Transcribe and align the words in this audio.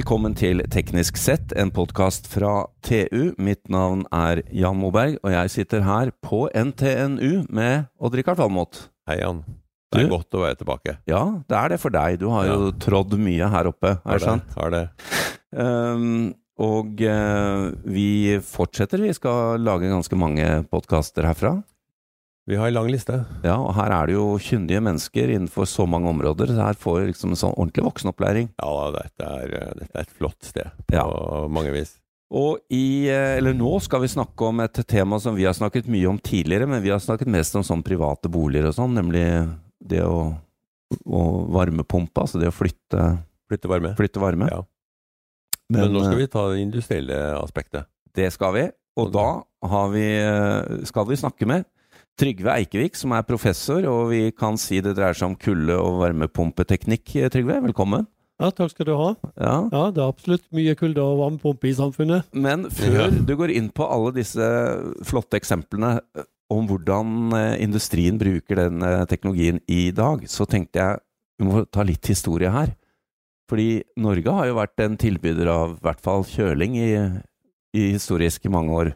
Velkommen 0.00 0.32
til 0.32 0.62
Teknisk 0.72 1.18
sett, 1.20 1.50
en 1.60 1.68
podkast 1.76 2.24
fra 2.32 2.62
TU. 2.86 3.34
Mitt 3.36 3.66
navn 3.68 4.06
er 4.16 4.38
Jan 4.48 4.78
Moberg, 4.80 5.18
og 5.20 5.34
jeg 5.34 5.50
sitter 5.52 5.82
her 5.84 6.08
på 6.24 6.46
NTNU 6.56 7.42
med 7.52 7.84
Odd-Rikard 8.00 8.38
Valmot. 8.40 8.78
Hei, 9.10 9.18
Jan. 9.20 9.42
Det 9.92 10.00
er 10.00 10.08
Du? 10.08 10.14
godt 10.14 10.38
å 10.38 10.40
være 10.46 10.56
tilbake. 10.56 10.94
Ja, 11.10 11.20
det 11.44 11.58
er 11.58 11.68
det 11.74 11.80
for 11.82 11.90
deg. 11.92 12.16
Du 12.18 12.30
har 12.32 12.46
jo 12.48 12.70
Ja. 12.70 12.72
trådd 12.80 13.12
mye 13.20 13.50
her 13.52 13.68
oppe, 13.68 14.00
er 14.06 14.18
det 14.18 14.22
sant? 14.22 14.48
Har 14.56 14.70
det. 14.70 14.88
Um, 15.52 16.34
og 16.58 16.96
uh, 17.04 17.70
vi 17.84 18.38
fortsetter. 18.40 19.04
Vi 19.04 19.12
skal 19.12 19.60
lage 19.60 19.82
ganske 19.92 20.16
mange 20.16 20.64
podkaster 20.72 21.28
herfra. 21.28 21.58
Vi 22.50 22.56
har 22.58 22.66
en 22.66 22.74
lang 22.74 22.88
liste. 22.90 23.14
Ja, 23.46 23.54
og 23.62 23.76
her 23.76 23.92
er 23.94 24.08
det 24.10 24.16
jo 24.16 24.24
kyndige 24.42 24.80
mennesker 24.82 25.30
innenfor 25.30 25.68
så 25.70 25.84
mange 25.86 26.10
områder. 26.10 26.50
Så 26.50 26.58
her 26.64 26.78
får 26.82 26.96
vi 26.98 27.10
liksom 27.12 27.30
en 27.30 27.38
sånn 27.38 27.52
ordentlig 27.54 27.84
voksenopplæring. 27.86 28.48
Ja, 28.58 28.72
dette 28.96 29.28
er, 29.36 29.52
eh, 29.60 29.74
dette 29.78 29.94
er 30.00 30.08
et 30.08 30.16
flott 30.18 30.42
sted 30.48 30.72
på 30.88 30.96
Ja. 30.98 31.04
mange 31.46 31.70
vis. 31.70 31.92
Og 32.32 32.58
i, 32.70 33.06
eh, 33.08 33.36
eller 33.38 33.54
nå 33.54 33.80
skal 33.80 34.00
vi 34.00 34.08
snakke 34.08 34.48
om 34.48 34.60
et 34.60 34.72
tema 34.86 35.20
som 35.20 35.36
vi 35.36 35.44
har 35.44 35.52
snakket 35.54 35.86
mye 35.86 36.08
om 36.08 36.18
tidligere, 36.18 36.66
men 36.66 36.82
vi 36.82 36.90
har 36.90 36.98
snakket 36.98 37.26
mest 37.28 37.54
om 37.54 37.62
sånn 37.62 37.84
private 37.84 38.28
boliger 38.28 38.66
og 38.68 38.74
sånn, 38.74 38.94
nemlig 38.94 39.24
det 39.80 40.02
å, 40.02 40.36
å 41.06 41.46
varmepumpe, 41.50 42.14
altså 42.20 42.40
det 42.40 42.48
å 42.50 42.54
flytte, 42.54 43.18
Flytte 43.48 43.68
varme. 43.68 43.94
flytte 43.96 44.20
varme. 44.20 44.48
Ja. 44.50 44.62
Men, 45.70 45.92
nå 45.92 46.02
skal 46.02 46.14
eh, 46.14 46.18
vi 46.18 46.26
ta 46.26 46.48
det 46.50 46.60
industrielle 46.66 47.18
aspektet. 47.42 47.86
Det 48.12 48.32
skal 48.32 48.54
vi, 48.54 48.70
og 48.96 49.12
da 49.12 49.42
har 49.62 49.88
vi, 49.90 50.84
skal 50.84 51.06
vi 51.06 51.14
snakke 51.14 51.46
med 51.46 51.64
Trygve 52.20 52.52
Eikevik, 52.52 52.98
som 53.00 53.14
er 53.16 53.24
professor, 53.24 53.84
og 53.88 54.10
vi 54.10 54.26
kan 54.36 54.58
si 54.60 54.82
det 54.84 54.92
dreier 54.98 55.16
seg 55.16 55.30
om 55.30 55.36
kulde- 55.40 55.78
og 55.80 56.02
varmepumpeteknikk. 56.02 57.14
Eh, 57.16 57.30
Trygve, 57.32 57.56
velkommen. 57.64 58.04
Ja, 58.40 58.50
takk 58.52 58.74
skal 58.74 58.88
du 58.90 58.92
ha. 58.96 59.14
Ja. 59.40 59.54
Ja, 59.72 59.84
det 59.88 60.02
er 60.02 60.10
absolutt 60.10 60.44
mye 60.52 60.74
kulde 60.76 61.00
og 61.00 61.16
varmepumpe 61.22 61.70
i 61.70 61.76
samfunnet. 61.76 62.28
Men 62.36 62.66
før 62.68 63.08
du 63.24 63.32
går 63.36 63.54
inn 63.56 63.70
på 63.72 63.88
alle 63.88 64.12
disse 64.18 64.44
flotte 65.08 65.40
eksemplene 65.40 65.94
eh, 65.96 66.28
om 66.52 66.68
hvordan 66.68 67.32
eh, 67.38 67.56
industrien 67.64 68.20
bruker 68.20 68.66
den 68.66 68.84
teknologien 69.08 69.62
i 69.68 69.88
dag, 69.90 70.28
så 70.28 70.44
tenkte 70.44 70.82
jeg 70.82 71.00
vi 71.40 71.48
må 71.48 71.64
ta 71.72 71.86
litt 71.88 72.04
historie 72.04 72.52
her. 72.52 72.74
Fordi 73.48 73.80
Norge 73.96 74.36
har 74.36 74.50
jo 74.50 74.60
vært 74.60 74.84
en 74.84 75.00
tilbyder 75.00 75.48
av 75.48 75.78
i 75.78 75.84
hvert 75.88 76.04
fall 76.04 76.28
kjøling 76.28 76.76
i, 76.76 76.90
i 77.72 77.92
historisk 77.94 78.44
mange 78.52 78.76
år. 78.76 78.92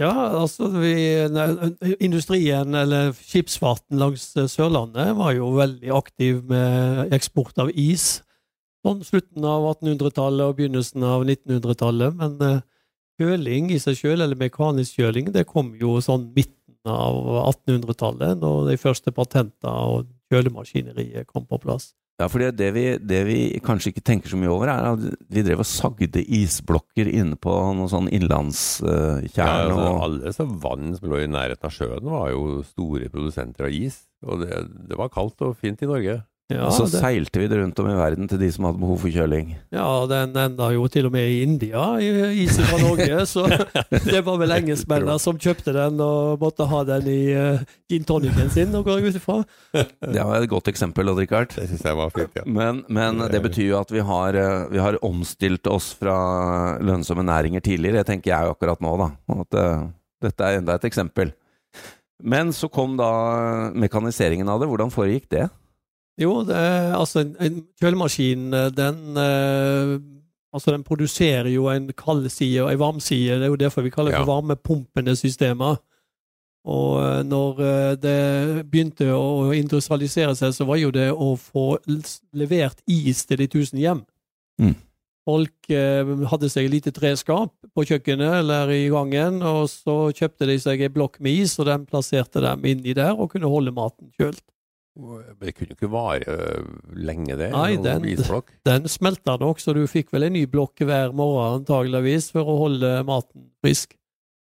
Ja, 0.00 0.12
altså 0.40 0.70
vi, 0.72 0.94
Industrien, 2.00 2.72
eller 2.74 3.10
skipsfarten 3.12 4.00
langs 4.00 4.30
eh, 4.36 4.46
Sørlandet, 4.48 5.10
var 5.18 5.34
jo 5.36 5.50
veldig 5.58 5.92
aktiv 5.92 6.38
med 6.48 7.12
eksport 7.12 7.60
av 7.60 7.68
is. 7.76 8.22
Sånn 8.80 9.02
slutten 9.04 9.44
av 9.44 9.66
1800-tallet 9.74 10.46
og 10.46 10.56
begynnelsen 10.56 11.04
av 11.04 11.26
1900-tallet. 11.26 12.16
Men 12.16 12.40
eh, 12.46 12.62
kjøling 13.20 13.68
i 13.74 13.80
seg 13.82 13.98
sjøl, 13.98 14.24
eller 14.24 14.40
mekanisk 14.40 15.02
kjøling, 15.02 15.28
det 15.36 15.44
kom 15.50 15.74
jo 15.76 15.98
sånn 16.00 16.30
midten 16.32 16.78
av 16.88 17.20
1800-tallet, 17.50 18.40
når 18.40 18.70
de 18.70 18.80
første 18.80 19.12
patenter 19.12 19.68
og 19.68 20.08
kjølemaskineriet 20.32 21.28
kom 21.28 21.44
på 21.44 21.60
plass. 21.60 21.90
Ja, 22.20 22.26
for 22.28 22.42
det, 22.42 22.50
det, 22.58 22.68
vi, 22.76 22.84
det 23.00 23.20
vi 23.24 23.38
kanskje 23.64 23.94
ikke 23.94 24.04
tenker 24.04 24.28
så 24.28 24.36
mye 24.36 24.50
over, 24.52 24.68
er 24.68 24.90
at 24.90 25.04
vi 25.32 25.44
drev 25.46 25.62
og 25.62 25.68
sagde 25.68 26.20
isblokker 26.20 27.08
inne 27.08 27.38
på 27.40 27.54
noen 27.78 27.88
sånn 27.88 28.10
Ja, 29.38 29.46
altså, 29.64 29.86
og 29.86 30.02
alle 30.04 30.32
så 30.36 30.44
vann 30.44 30.92
som 30.98 31.08
lå 31.08 31.22
i 31.22 31.30
nærheten 31.30 31.70
av 31.70 31.72
sjøen, 31.72 32.10
var 32.12 32.28
jo 32.34 32.60
store 32.68 33.08
produsenter 33.12 33.70
av 33.70 33.72
is. 33.72 34.02
Og 34.26 34.44
det, 34.44 34.52
det 34.90 35.00
var 35.00 35.12
kaldt 35.14 35.40
og 35.46 35.56
fint 35.62 35.80
i 35.80 35.88
Norge. 35.88 36.18
Ja, 36.50 36.64
og 36.66 36.72
så 36.74 36.84
det, 36.90 36.98
seilte 36.98 37.38
vi 37.38 37.46
det 37.46 37.58
rundt 37.60 37.78
om 37.78 37.86
i 37.86 37.94
verden 37.94 38.26
til 38.30 38.40
de 38.42 38.48
som 38.50 38.64
hadde 38.66 38.80
behov 38.82 38.96
for 39.04 39.12
kjøling. 39.14 39.52
Ja, 39.70 39.84
den 40.10 40.32
enda 40.34 40.66
jo 40.74 40.88
til 40.90 41.06
og 41.06 41.12
med 41.14 41.28
i 41.30 41.36
India, 41.44 41.84
i- 42.02 42.42
isen 42.42 42.66
fra 42.66 42.80
Norge. 42.82 43.20
Så 43.30 43.44
det 44.10 44.22
var 44.26 44.40
vel 44.42 44.50
engelskmennene 44.56 45.14
som 45.22 45.38
kjøpte 45.38 45.74
den 45.76 46.00
og 46.02 46.40
måtte 46.42 46.66
ha 46.72 46.80
den 46.88 47.06
i 47.12 47.20
uh, 47.38 47.62
gin 47.90 48.02
tonicen 48.08 48.50
sin, 48.50 48.74
og 48.74 48.84
går 48.88 48.98
jeg 49.00 49.12
ut 49.14 49.20
ifra. 49.20 49.38
Det 50.16 50.24
var 50.26 50.40
et 50.42 50.50
godt 50.50 50.72
eksempel, 50.72 51.12
Odd 51.12 51.22
Rikard. 51.22 51.54
Det 51.54 51.68
syns 51.70 51.86
jeg 51.86 51.98
var 52.00 52.10
fint, 52.16 52.34
ja. 52.40 52.42
Men, 52.46 52.82
men 52.90 53.22
det 53.30 53.42
betyr 53.46 53.68
jo 53.70 53.78
at 53.80 53.94
vi 53.94 54.02
har, 54.10 54.34
eh, 54.34 54.66
vi 54.74 54.82
har 54.82 54.98
omstilt 55.06 55.66
oss 55.70 55.92
fra 56.00 56.16
lønnsomme 56.82 57.22
næringer 57.26 57.62
tidligere. 57.62 58.02
Det 58.02 58.10
tenker 58.10 58.32
jeg 58.34 58.48
jo 58.50 58.56
akkurat 58.56 58.82
nå, 58.82 58.96
da. 59.04 59.08
At 59.38 59.60
uh, 59.60 59.86
dette 60.26 60.50
er 60.50 60.58
enda 60.60 60.74
et 60.80 60.88
eksempel. 60.90 61.30
Men 62.20 62.50
så 62.52 62.68
kom 62.68 62.98
da 62.98 63.70
mekaniseringen 63.72 64.48
av 64.52 64.60
det. 64.60 64.68
Hvordan 64.68 64.90
foregikk 64.92 65.30
det? 65.32 65.46
Jo, 66.18 66.40
det 66.44 66.56
er, 66.56 66.94
altså 66.98 67.20
en, 67.22 67.36
en 67.40 67.60
kjølemaskin, 67.80 68.48
eh, 68.54 68.70
den 68.76 69.16
eh, 69.16 69.98
Altså, 70.50 70.72
den 70.74 70.82
produserer 70.82 71.46
jo 71.46 71.68
en 71.70 71.92
kald 71.94 72.24
side 72.28 72.58
og 72.64 72.72
en 72.72 72.78
varm 72.80 72.96
side. 73.00 73.36
Det 73.38 73.46
er 73.46 73.52
jo 73.52 73.56
derfor 73.60 73.82
vi 73.86 73.90
kaller 73.94 74.10
det 74.10 74.18
for 74.18 74.26
Ja. 74.26 74.34
varmepumpende 74.40 75.14
systemer. 75.16 75.76
Og 76.66 76.96
eh, 77.04 77.22
når 77.22 77.60
eh, 77.62 77.94
det 78.02 78.66
begynte 78.70 79.12
å 79.14 79.52
industrialisere 79.54 80.34
seg, 80.34 80.50
så 80.52 80.66
var 80.66 80.76
jo 80.82 80.90
det 80.90 81.12
å 81.14 81.36
få 81.38 81.78
levert 82.34 82.82
is 82.90 83.22
til 83.26 83.38
de 83.38 83.46
tusen 83.46 83.78
hjem. 83.78 84.02
Mm. 84.60 84.74
Folk 85.24 85.70
eh, 85.70 86.10
hadde 86.32 86.50
seg 86.50 86.66
et 86.66 86.74
lite 86.74 86.90
treskap 86.98 87.54
på 87.72 87.86
kjøkkenet 87.86 88.40
eller 88.42 88.74
i 88.74 88.88
gangen, 88.90 89.38
og 89.46 89.68
så 89.70 90.10
kjøpte 90.10 90.50
de 90.50 90.58
seg 90.58 90.82
en 90.82 90.92
blokk 90.98 91.20
med 91.22 91.44
is, 91.44 91.54
og 91.62 91.70
den 91.70 91.86
plasserte 91.86 92.42
dem 92.42 92.66
inni 92.66 92.92
der 92.98 93.14
og 93.14 93.30
kunne 93.36 93.46
holde 93.54 93.70
maten 93.70 94.10
kjølt. 94.18 94.42
Det 95.40 95.54
kunne 95.54 95.70
jo 95.70 95.76
ikke 95.78 95.90
vare 95.92 96.26
øh, 96.26 96.64
lenge, 96.98 97.36
det. 97.38 97.52
Nei, 97.54 97.76
den-. 97.80 98.04
Den 98.66 98.88
smelta 98.90 99.36
nok, 99.40 99.60
så 99.62 99.72
du 99.76 99.84
fikk 99.88 100.10
vel 100.12 100.26
en 100.26 100.34
ny 100.34 100.44
blokk 100.50 100.82
hver 100.84 101.14
morgen 101.16 101.60
antageligvis 101.62 102.30
for 102.34 102.44
å 102.48 102.58
holde 102.64 102.90
maten 103.08 103.48
frisk. 103.64 103.94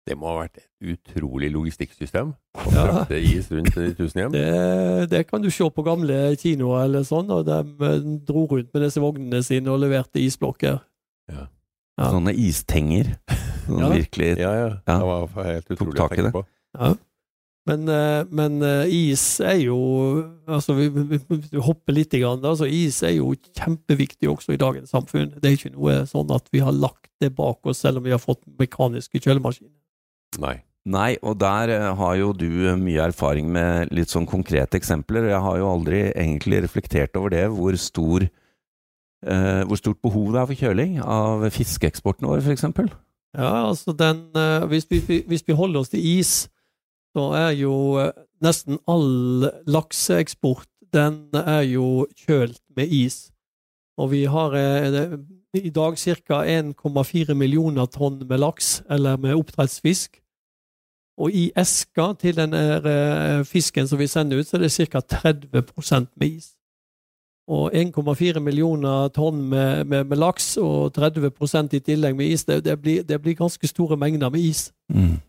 Det 0.05 0.13
må 0.19 0.27
ha 0.29 0.43
vært 0.43 0.59
et 0.59 0.91
utrolig 0.93 1.47
logistikksystem 1.49 2.35
å 2.35 2.65
Ja. 2.75 2.83
frakte 2.85 3.17
is 3.17 3.47
rundt 3.49 3.73
i 3.73 3.87
de 3.87 3.93
tusen 3.97 4.21
hjem. 4.21 4.35
Det, 4.35 5.09
det 5.09 5.23
kan 5.31 5.41
du 5.41 5.49
se 5.49 5.65
på 5.65 5.85
gamle 5.87 6.35
kinoer 6.37 6.83
eller 6.85 7.07
sånn, 7.07 7.31
og 7.33 7.47
de 7.47 7.57
eh, 7.89 8.03
dro 8.27 8.45
rundt 8.51 8.69
med 8.75 8.85
disse 8.85 9.01
vognene 9.01 9.41
sine 9.43 9.71
og 9.73 9.81
leverte 9.81 10.21
isblokker. 10.21 10.77
Ja. 11.31 11.47
Ja. 11.97 12.11
Sånne 12.11 12.35
istenger. 12.37 13.15
Ja. 13.65 13.87
virkelig 13.89 14.27
Ja, 14.37 14.49
ja. 14.53 14.65
Ja. 14.85 14.95
Det 14.99 15.05
var 15.09 15.45
helt 15.47 15.69
utrolig 15.73 15.97
å 15.97 16.07
tenke 16.11 16.31
på. 16.35 16.41
Ja. 16.77 16.91
Men, 17.65 17.87
eh, 17.89 18.21
men 18.29 18.59
eh, 18.61 18.91
is 18.93 19.23
er 19.41 19.57
jo 19.63 19.79
Altså, 20.45 20.75
vi, 20.77 20.85
vi, 20.93 21.17
vi 21.27 21.63
hopper 21.65 21.95
litt, 21.97 22.13
grann, 22.13 22.43
da, 22.43 22.53
så 22.57 22.67
is 22.69 23.01
er 23.03 23.15
jo 23.17 23.31
kjempeviktig 23.57 24.29
også 24.29 24.53
i 24.53 24.61
dagens 24.61 24.93
samfunn. 24.93 25.33
Det 25.41 25.49
er 25.49 25.57
ikke 25.57 25.73
noe 25.73 26.03
sånn 26.09 26.29
at 26.35 26.51
vi 26.53 26.61
har 26.61 26.75
lagt 26.75 27.09
det 27.23 27.31
bak 27.33 27.65
oss, 27.65 27.81
selv 27.81 27.99
om 27.99 28.05
vi 28.05 28.13
har 28.13 28.21
fått 28.21 28.43
mekaniske 28.59 29.21
kjølemaskiner. 29.23 29.73
Nei. 30.43 30.59
Nei, 30.85 31.15
og 31.25 31.39
der 31.41 31.71
eh, 31.73 31.87
har 31.97 32.17
jo 32.19 32.29
du 32.37 32.49
mye 32.77 33.07
erfaring 33.09 33.49
med 33.49 33.89
litt 33.95 34.11
sånn 34.13 34.27
konkrete 34.29 34.77
eksempler. 34.77 35.31
Jeg 35.31 35.41
har 35.41 35.57
jo 35.57 35.69
aldri 35.71 36.03
egentlig 36.11 36.61
reflektert 36.67 37.17
over 37.17 37.33
det, 37.33 37.47
hvor 37.55 37.77
stor 37.81 38.27
eh, 38.27 39.63
hvor 39.65 39.81
stort 39.81 40.03
behov 40.05 40.35
det 40.35 40.43
er 40.43 40.51
for 40.51 40.61
kjøling 40.61 40.99
av 41.01 41.47
fiskeeksporten 41.55 42.29
vår, 42.29 42.45
f.eks. 42.45 42.67
Ja, 43.35 43.49
altså 43.65 43.95
den 43.97 44.27
eh, 44.37 44.67
hvis, 44.69 44.85
vi, 44.91 45.23
hvis 45.25 45.45
vi 45.47 45.57
holder 45.57 45.81
oss 45.81 45.89
til 45.89 46.05
is, 46.05 46.45
så 47.15 47.29
er 47.39 47.53
jo 47.55 47.75
eh, 48.01 48.11
nesten 48.43 48.81
all 48.91 49.47
lakseeksport 49.71 50.67
den 50.95 51.29
er 51.35 51.63
jo 51.67 52.05
kjølt 52.25 52.61
med 52.75 52.91
is. 52.91 53.29
Og 53.99 54.11
vi 54.11 54.25
har 54.27 54.55
eh, 54.59 55.15
i 55.55 55.71
dag 55.71 55.97
ca. 55.97 56.41
1,4 56.43 57.33
millioner 57.33 57.87
tonn 57.87 58.19
med 58.27 58.39
laks, 58.39 58.81
eller 58.89 59.17
med 59.17 59.35
oppdrettsfisk. 59.35 60.19
Og 61.17 61.31
i 61.31 61.45
eska 61.55 62.13
til 62.19 62.35
den 62.35 62.53
eh, 62.53 63.43
fisken 63.47 63.87
som 63.87 63.99
vi 63.99 64.07
sender 64.11 64.39
ut, 64.39 64.47
så 64.47 64.57
er 64.57 64.65
det 64.65 64.75
ca. 64.75 64.99
30 64.99 66.09
med 66.19 66.27
is. 66.27 66.51
Og 67.47 67.71
1,4 67.75 68.39
millioner 68.39 69.07
tonn 69.15 69.43
med, 69.49 69.85
med, 69.85 70.03
med 70.03 70.17
laks 70.17 70.57
og 70.57 70.93
30 70.93 71.31
i 71.77 71.79
tillegg 71.79 72.15
med 72.15 72.25
is, 72.25 72.43
det, 72.43 72.65
det, 72.65 72.81
blir, 72.81 73.03
det 73.03 73.21
blir 73.21 73.35
ganske 73.35 73.67
store 73.67 73.97
mengder 73.97 74.29
med 74.29 74.39
is. 74.39 74.73
Mm. 74.89 75.21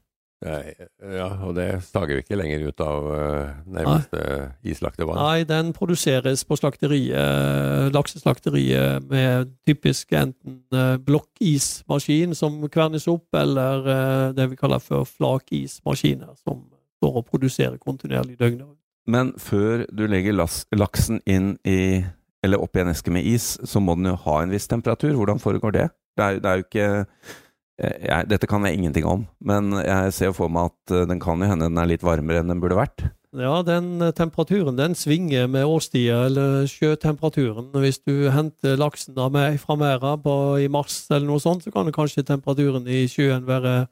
Nei, 0.45 0.75
Ja, 1.17 1.31
og 1.47 1.55
det 1.57 1.81
stager 1.87 2.19
vi 2.19 2.23
ikke 2.25 2.37
lenger 2.37 2.67
ut 2.69 2.81
av 2.85 3.07
øh, 3.09 3.55
nærmeste 3.73 4.21
islagte 4.69 5.07
vann. 5.09 5.17
Nei, 5.17 5.47
den 5.49 5.73
produseres 5.77 6.45
på 6.45 6.59
slakteriet, 6.61 7.93
lakseslakteriet 7.97 9.07
med 9.09 9.55
typisk 9.69 10.13
enten 10.13 10.61
eh, 10.77 10.99
blokkismaskin 11.07 12.37
som 12.37 12.61
kvernes 12.69 13.09
opp, 13.09 13.27
eller 13.33 13.89
eh, 13.89 14.27
det 14.37 14.51
vi 14.53 14.61
kaller 14.61 14.83
for 14.85 15.09
flakismaskiner, 15.09 16.37
som 16.45 16.67
står 17.01 17.23
og 17.23 17.27
produserer 17.31 17.81
kontinuerlig 17.81 18.37
døgnet 18.37 18.67
rundt. 18.67 18.83
Men 19.07 19.33
før 19.39 19.87
du 19.95 20.05
legger 20.11 20.35
las 20.35 20.65
laksen 20.75 21.23
inn 21.25 21.55
i 21.65 22.05
eller 22.45 22.63
opp 22.63 22.77
i 22.77 22.83
en 22.83 22.93
eske 22.93 23.11
med 23.11 23.27
is, 23.27 23.55
så 23.65 23.81
må 23.83 23.97
den 23.99 24.11
jo 24.13 24.19
ha 24.27 24.41
en 24.43 24.53
viss 24.53 24.69
temperatur. 24.71 25.15
Hvordan 25.19 25.41
foregår 25.43 25.75
det? 25.75 25.89
Det 26.17 26.25
er, 26.25 26.39
det 26.43 26.51
er 26.51 26.61
jo 26.61 26.67
ikke 26.67 26.89
eh, 27.01 27.35
jeg, 27.77 28.29
Dette 28.31 28.49
kan 28.49 28.65
jeg 28.65 28.79
ingenting 28.79 29.05
om, 29.09 29.27
men 29.45 29.75
jeg 29.83 30.13
ser 30.17 30.35
for 30.37 30.53
meg 30.53 30.71
at 30.71 30.95
eh, 30.97 31.07
den 31.11 31.21
kan 31.21 31.41
jo 31.41 31.49
hende 31.51 31.69
den 31.69 31.81
er 31.81 31.91
litt 31.91 32.05
varmere 32.07 32.41
enn 32.41 32.53
den 32.53 32.63
burde 32.63 32.79
vært. 32.79 33.05
Ja, 33.37 33.59
den 33.67 34.01
eh, 34.01 34.15
temperaturen 34.17 34.79
den 34.79 34.97
svinger 34.97 35.49
med 35.51 35.69
årstida, 35.69 36.23
eller 36.31 36.65
sjøtemperaturen. 36.71 37.69
Hvis 37.83 38.01
du 38.01 38.31
henter 38.33 38.79
laksen 38.81 39.19
av 39.21 39.35
meg 39.35 39.59
fra 39.61 39.77
merda 39.77 40.17
i 40.63 40.71
mars 40.73 41.03
eller 41.11 41.29
noe 41.29 41.43
sånt, 41.43 41.67
så 41.67 41.75
kan 41.75 41.93
kanskje 41.93 42.25
temperaturen 42.25 42.89
i 42.89 43.05
sjøen 43.13 43.45
være 43.49 43.83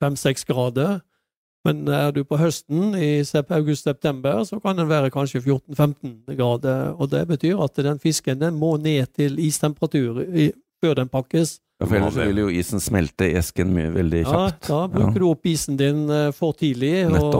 fem-seks 0.00 0.48
grader. 0.48 1.02
Men 1.66 1.88
er 1.90 2.12
du 2.14 2.22
på 2.24 2.38
høsten, 2.38 2.94
i 2.94 3.24
august-september, 3.50 4.44
så 4.46 4.60
kan 4.62 4.78
den 4.78 4.88
være 4.88 5.10
kanskje 5.10 5.42
14-15 5.42 6.36
grader. 6.38 6.94
Og 6.94 7.10
det 7.10 7.24
betyr 7.26 7.58
at 7.64 7.80
den 7.82 7.98
fisken 7.98 8.38
den 8.38 8.54
må 8.54 8.76
ned 8.78 9.10
til 9.18 9.40
istemperatur 9.42 10.22
før 10.80 10.94
den 11.00 11.10
pakkes. 11.10 11.58
Ja, 11.80 11.84
for 11.86 11.96
ellers 11.98 12.14
vil 12.16 12.38
jo 12.40 12.48
isen 12.48 12.80
smelte 12.80 13.26
i 13.28 13.34
esken 13.36 13.68
mye, 13.76 13.90
veldig 13.92 14.22
Ja, 14.24 14.46
da 14.64 14.78
bruker 14.88 15.18
du 15.20 15.26
opp 15.28 15.44
isen 15.50 15.76
din 15.76 16.06
eh, 16.10 16.30
for 16.32 16.54
tidlig. 16.56 16.94
Nettopp. 17.12 17.34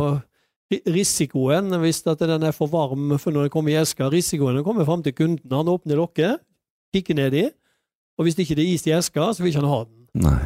og 0.75 0.83
Risikoen, 0.91 1.71
hvis 1.81 2.03
at 2.11 2.19
den 2.27 2.43
er 2.43 2.53
for 2.53 2.67
varm 2.69 3.15
for 3.23 3.31
når 3.33 3.47
den 3.47 3.53
kommer 3.55 3.71
i 3.73 3.79
eska, 3.81 4.09
risikoen 4.13 4.59
kommer 4.67 4.85
fram 4.85 5.03
til 5.07 5.15
kunden. 5.15 5.53
Han 5.55 5.71
åpner 5.73 5.97
lokket, 6.01 6.41
kikker 6.95 7.15
nedi, 7.17 7.45
og 8.19 8.27
hvis 8.27 8.37
ikke 8.43 8.57
det 8.59 8.65
er 8.67 8.73
is 8.75 8.87
i 8.89 8.95
eska, 8.97 9.29
så 9.33 9.43
vil 9.45 9.53
ikke 9.53 9.63
han 9.63 9.71
ha 9.73 9.81
den. 9.87 10.07
Nei. 10.27 10.41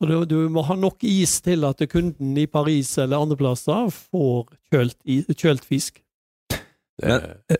Og 0.00 0.08
du, 0.10 0.16
du 0.28 0.36
må 0.52 0.64
ha 0.66 0.74
nok 0.76 1.04
is 1.08 1.38
til 1.44 1.64
at 1.68 1.80
kunden 1.92 2.34
i 2.36 2.46
Paris 2.46 2.90
eller 3.00 3.22
andre 3.24 3.36
plasser 3.40 3.88
får 3.94 4.50
kjølt, 4.72 4.96
i- 5.08 5.22
kjølt 5.32 5.64
fisk. 5.64 6.02
Det, 7.02 7.16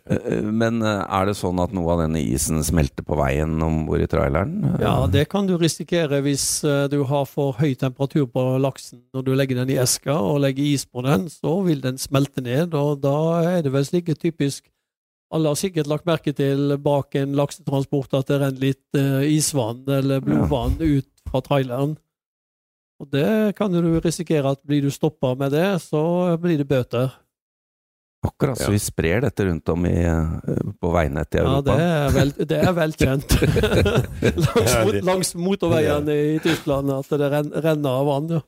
Eh, 0.06 0.42
Men 0.42 0.82
eh, 0.82 1.02
er 1.04 1.28
det 1.28 1.36
sånn 1.38 1.60
at 1.62 1.74
noe 1.76 1.94
av 1.94 2.02
denne 2.04 2.20
isen 2.22 2.62
smelter 2.64 3.04
på 3.06 3.18
veien 3.18 3.54
om 3.62 3.84
bord 3.88 4.04
i 4.04 4.08
traileren? 4.10 4.54
Ja, 4.82 4.94
det 5.10 5.26
kan 5.32 5.48
du 5.48 5.56
risikere 5.60 6.22
hvis 6.24 6.46
eh, 6.66 6.86
du 6.92 7.02
har 7.08 7.26
for 7.30 7.56
høy 7.60 7.74
temperatur 7.78 8.26
på 8.32 8.46
laksen. 8.62 9.02
Når 9.14 9.26
du 9.26 9.34
legger 9.36 9.60
den 9.62 9.74
i 9.74 9.80
eska 9.82 10.16
og 10.16 10.40
legger 10.44 10.66
is 10.66 10.86
på 10.86 11.04
den, 11.06 11.28
så 11.32 11.58
vil 11.66 11.82
den 11.84 12.00
smelte 12.00 12.44
ned, 12.44 12.74
og 12.74 13.02
da 13.04 13.18
er 13.56 13.60
det 13.66 13.74
vel 13.74 13.86
slik 13.86 14.12
typisk 14.16 14.70
Alle 15.34 15.50
har 15.50 15.58
sikkert 15.58 15.88
lagt 15.90 16.04
merke 16.06 16.30
til 16.30 16.76
bak 16.78 17.16
en 17.18 17.32
laksetransport 17.34 18.12
at 18.14 18.28
det 18.28 18.36
renner 18.38 18.62
litt 18.62 18.94
eh, 18.98 19.24
isvann 19.34 19.82
eller 19.90 20.22
blodvann 20.22 20.76
ut 20.78 21.08
fra 21.26 21.40
traileren. 21.42 21.96
Og 23.02 23.08
det 23.10 23.56
kan 23.58 23.74
du 23.74 23.98
risikere 23.98 24.54
at 24.54 24.62
blir 24.62 24.86
du 24.86 24.90
stoppa 24.94 25.34
med 25.34 25.50
det, 25.50 25.82
så 25.82 26.36
blir 26.38 26.62
det 26.62 26.68
bøter. 26.70 27.10
Akkurat, 28.26 28.58
så 28.58 28.72
vi 28.74 28.80
sprer 28.82 29.22
dette 29.24 29.46
rundt 29.46 29.68
om 29.72 29.86
i, 29.88 29.94
eh, 30.04 30.58
på 30.80 30.90
veinettet 30.94 31.38
i 31.38 31.42
Ja, 31.42 31.46
Europa. 31.46 31.76
det 31.76 31.86
er, 31.86 32.10
vel, 32.16 32.32
det 32.52 32.58
er 32.60 32.74
velkjent 32.76 33.36
langs, 34.46 34.74
mot, 34.84 34.98
langs 35.10 35.32
motorveiene 35.38 36.18
i 36.34 36.36
Tyskland 36.44 36.92
at 36.94 37.10
det 37.14 37.30
renner 37.30 37.90
av 37.92 38.10
vann. 38.10 38.30
Ja. 38.38 38.42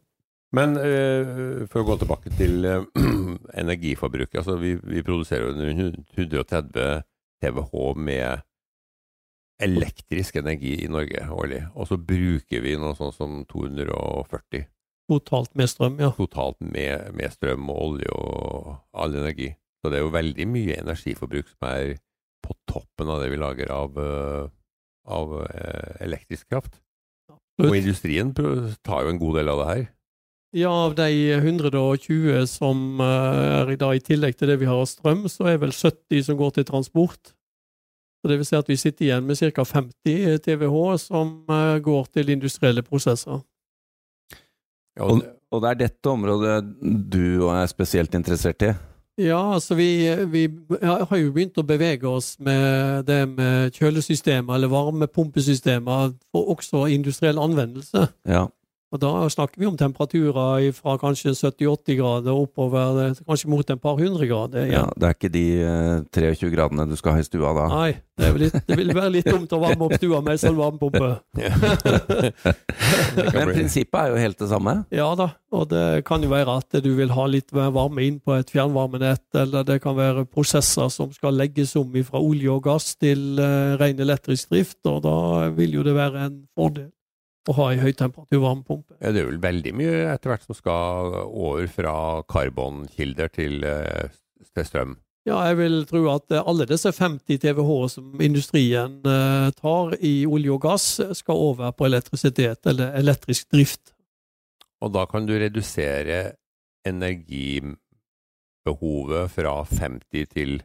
Men 0.57 0.77
eh, 0.81 1.65
for 1.69 1.83
å 1.83 1.89
gå 1.91 1.99
tilbake 2.01 2.33
til 2.39 2.65
eh, 2.65 2.85
energiforbruket. 3.63 4.41
Altså 4.43 4.57
vi, 4.61 4.75
vi 4.81 5.05
produserer 5.05 5.49
jo 5.49 5.55
rundt 5.57 6.17
130 6.17 7.05
TWh 7.43 7.99
med 8.01 8.45
elektrisk 9.63 10.39
energi 10.39 10.77
i 10.85 10.91
Norge 10.91 11.27
årlig. 11.35 11.63
Og 11.75 11.91
så 11.91 11.99
bruker 12.01 12.65
vi 12.65 12.77
noe 12.81 12.97
sånt 12.99 13.17
som 13.19 13.43
240 13.51 14.67
Totalt 15.09 15.55
med 15.57 15.71
strøm, 15.73 15.95
ja. 16.03 16.11
totalt 16.13 16.59
med, 16.61 17.15
med 17.17 17.33
strøm 17.33 17.71
og 17.73 17.79
olje 17.81 18.11
og 18.13 18.75
all 18.93 19.15
energi. 19.17 19.55
Så 19.79 19.91
det 19.93 19.99
er 20.01 20.05
jo 20.07 20.11
veldig 20.15 20.47
mye 20.51 20.79
energiforbruk 20.83 21.47
som 21.53 21.69
er 21.71 21.95
på 22.45 22.55
toppen 22.71 23.11
av 23.13 23.21
det 23.23 23.31
vi 23.31 23.39
lager 23.39 23.71
av, 23.71 23.99
eh, 23.99 24.49
av 25.07 25.35
eh, 25.45 25.93
elektrisk 26.07 26.49
kraft. 26.51 26.81
Og 27.59 27.75
industrien 27.75 28.33
tar 28.35 29.05
jo 29.05 29.11
en 29.13 29.19
god 29.19 29.39
del 29.41 29.49
av 29.51 29.59
det 29.63 29.69
her. 29.73 29.87
Ja, 30.57 30.71
av 30.87 30.95
de 30.97 31.09
120 31.37 32.47
som 32.49 33.01
eh, 33.05 33.41
er 33.61 33.73
i 33.75 33.79
dag, 33.81 33.97
i 33.99 34.05
tillegg 34.07 34.37
til 34.39 34.49
det 34.49 34.59
vi 34.63 34.69
har 34.71 34.79
av 34.81 34.87
strøm, 34.89 35.27
så 35.31 35.51
er 35.53 35.59
vel 35.63 35.75
70 35.75 36.23
som 36.31 36.39
går 36.39 36.55
til 36.59 36.65
transport. 36.71 37.35
Så 38.19 38.31
det 38.33 38.39
vil 38.41 38.47
si 38.49 38.57
at 38.59 38.67
vi 38.71 38.77
sitter 38.81 39.05
igjen 39.07 39.27
med 39.29 39.39
ca. 39.39 39.63
50 39.63 40.39
TWh 40.43 40.97
som 40.99 41.35
går 41.85 42.09
til 42.17 42.33
industrielle 42.35 42.83
prosesser. 42.83 43.43
Ja, 44.99 45.05
Og, 45.05 45.11
og 45.13 45.21
det- 45.23 45.35
og 45.53 45.63
det 45.63 45.69
er 45.71 45.79
dette 45.87 46.11
området 46.11 46.57
du 47.11 47.47
er 47.49 47.67
spesielt 47.71 48.13
interessert 48.19 48.61
i? 48.67 48.73
Ja, 49.19 49.55
altså 49.55 49.75
vi, 49.75 49.89
vi 50.31 50.45
har 50.83 51.17
jo 51.19 51.33
begynt 51.35 51.59
å 51.59 51.65
bevege 51.67 52.07
oss 52.07 52.37
med 52.39 53.03
det 53.09 53.25
med 53.33 53.75
kjølesystemer 53.75 54.55
eller 54.55 54.71
varmepumpesystemer 54.71 56.13
for 56.31 56.53
også 56.55 56.85
industriell 56.95 57.41
anvendelse. 57.43 58.07
Ja. 58.29 58.47
Og 58.89 59.01
da 59.03 59.11
snakker 59.29 59.61
vi 59.61 59.67
om 59.69 59.77
temperaturer 59.77 60.71
fra 60.73 60.95
kanskje 61.01 61.35
70-80 61.37 61.97
grader 61.99 62.33
oppover 62.33 63.01
eh, 63.03 63.19
kanskje 63.29 63.51
mot 63.53 63.71
en 63.71 63.81
par 63.83 63.99
hundre 64.01 64.25
grader. 64.31 64.65
ja. 64.65 64.81
ja, 64.81 64.85
Det 64.97 65.09
er 65.09 65.17
ikke 65.17 65.33
de 65.35 65.45
eh, 65.61 66.07
23 66.17 66.49
gradene 66.55 66.87
du 66.89 66.97
skal 66.97 67.19
ha 67.19 67.21
i 67.21 67.27
stua 67.27 67.53
da? 67.53 67.67
Nei, 67.69 67.91
det, 68.17 68.33
litt, 68.41 68.57
det 68.65 68.81
vil 68.81 68.95
være 68.97 69.13
litt 69.19 69.29
dumt 69.29 69.53
å 69.53 69.61
varme 69.61 69.91
opp 69.91 69.99
stua 70.01 70.23
med 70.25 70.39
en 70.39 70.41
sånn 70.41 70.57
varmepumpe. 70.57 71.11
Men 73.37 73.53
prinsippet 73.53 74.01
er 74.01 74.15
jo 74.15 74.19
helt 74.25 74.41
det 74.41 74.51
samme? 74.57 74.79
Ja 74.95 75.13
da, 75.21 75.31
og 75.53 75.69
det 75.69 75.87
kan 76.09 76.25
jo 76.25 76.33
være 76.33 76.59
at 76.63 76.81
du 76.81 76.93
vil 76.97 77.13
ha 77.13 77.29
litt 77.29 77.53
mer 77.57 77.75
varme 77.77 78.09
inn 78.09 78.23
på 78.25 78.39
et 78.41 78.57
fjernvarmenett, 78.57 79.27
eller 79.37 79.69
det 79.69 79.83
kan 79.85 80.01
være 80.01 80.25
prosesser 80.33 80.89
som 80.93 81.13
skal 81.13 81.37
legges 81.37 81.77
om 81.77 81.93
fra 82.09 82.25
olje 82.25 82.53
og 82.53 82.65
gass 82.65 82.95
til 82.97 83.37
uh, 83.37 83.77
ren 83.81 84.01
elektrisk 84.01 84.53
drift, 84.53 84.81
og 84.89 85.03
da 85.05 85.49
vil 85.57 85.77
jo 85.77 85.85
det 85.85 85.97
være 85.97 86.31
en 86.31 86.47
fordel 86.57 86.89
å 87.49 87.57
ha 87.57 87.67
ei 87.73 87.81
høytemperatur 87.81 88.43
varmepumpe. 88.43 88.95
Ja, 89.01 89.13
det 89.15 89.23
er 89.23 89.29
vel 89.31 89.43
veldig 89.43 89.73
mye 89.79 89.99
etter 90.13 90.29
hvert 90.33 90.47
som 90.47 90.57
skal 90.57 91.15
over 91.27 91.67
fra 91.73 91.95
karbonkilder 92.29 93.29
til, 93.33 93.65
eh, 93.65 94.09
til 94.53 94.67
strøm. 94.69 94.97
Ja, 95.29 95.43
jeg 95.51 95.59
vil 95.59 95.83
tro 95.89 96.01
at 96.13 96.31
eh, 96.33 96.41
alle 96.41 96.65
disse 96.69 96.93
50 96.95 97.39
TWh 97.43 97.89
som 97.93 98.21
industrien 98.25 99.01
eh, 99.05 99.49
tar 99.57 99.97
i 100.05 100.27
olje 100.29 100.53
og 100.55 100.63
gass, 100.65 101.01
skal 101.21 101.37
over 101.51 101.73
på 101.77 101.87
elektrisitet, 101.89 102.61
eller 102.71 102.87
elektrisk 102.99 103.51
drift. 103.53 103.85
Og 104.85 104.93
da 104.95 105.03
kan 105.11 105.27
du 105.27 105.35
redusere 105.37 106.33
energibehovet 106.87 107.77
fra 109.35 109.65
50 109.69 110.27
til 110.33 110.63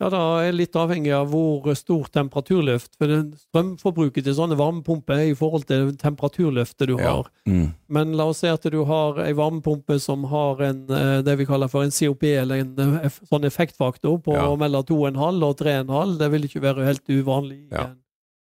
Ja, 0.00 0.08
da 0.14 0.18
er 0.46 0.52
litt 0.54 0.76
avhengig 0.78 1.10
av 1.10 1.26
hvor 1.32 1.64
stort 1.74 2.12
temperaturløft. 2.14 2.92
For 3.00 3.10
strømforbruket 3.34 4.22
til 4.28 4.34
sånne 4.36 4.54
varmepumper 4.54 5.18
er 5.24 5.30
i 5.32 5.34
forhold 5.34 5.64
til 5.66 5.90
temperaturløftet 5.98 6.86
du 6.86 6.96
Ja. 6.98 7.16
har. 7.16 7.30
Mm. 7.48 7.74
Men 7.88 8.12
la 8.16 8.28
oss 8.30 8.38
si 8.38 8.46
at 8.46 8.62
du 8.62 8.84
har 8.84 9.18
ei 9.18 9.32
varmepumpe 9.32 9.98
som 10.00 10.22
har 10.30 10.62
en, 10.62 10.84
eh, 10.88 11.22
det 11.22 11.36
vi 11.38 11.46
kaller 11.46 11.66
for 11.68 11.82
en 11.82 11.90
COP, 11.90 12.22
eller 12.22 12.60
en 12.60 12.78
eh, 12.78 13.08
sånn 13.26 13.42
effektfaktor 13.44 14.22
på 14.22 14.34
Ja. 14.34 14.54
mellom 14.54 14.84
2,5 14.84 15.42
og 15.42 15.56
3,5. 15.56 16.16
Det 16.18 16.30
vil 16.30 16.42
ikke 16.44 16.62
være 16.62 16.84
helt 16.86 17.04
uvanlig 17.08 17.58
i 17.66 17.74
Ja. 17.74 17.84
en 17.86 17.96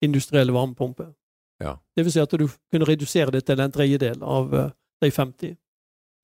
industriell 0.03 0.51
varmepumpe. 0.51 1.15
Ja. 1.61 1.77
Det 1.97 2.05
vil 2.05 2.11
si 2.13 2.19
at 2.21 2.31
du 2.31 2.49
kunne 2.73 2.85
redusere 2.85 3.31
det 3.31 3.47
til 3.47 3.61
en 3.61 3.71
tredjedel 3.71 4.21
av 4.23 4.53
eh, 4.55 4.71
de 5.01 5.11
50. 5.11 5.57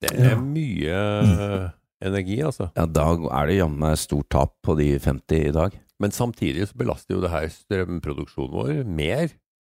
Det 0.01 0.11
er 0.11 0.29
Ja. 0.31 0.35
mye 0.35 1.71
energi, 2.05 2.39
altså. 2.45 2.69
Ja, 2.77 2.85
da 2.85 3.05
er 3.41 3.47
det 3.51 3.57
jammen 3.59 3.79
meg 3.83 3.97
stort 4.01 4.29
tap 4.33 4.55
på 4.65 4.75
de 4.79 4.93
50 4.99 5.47
i 5.49 5.53
dag. 5.55 5.77
Men 6.01 6.11
samtidig 6.15 6.67
så 6.69 6.77
belaster 6.81 7.15
jo 7.15 7.21
det 7.21 7.29
her 7.33 7.47
strømproduksjonen 7.53 8.53
vår 8.55 8.83
mer. 8.89 9.33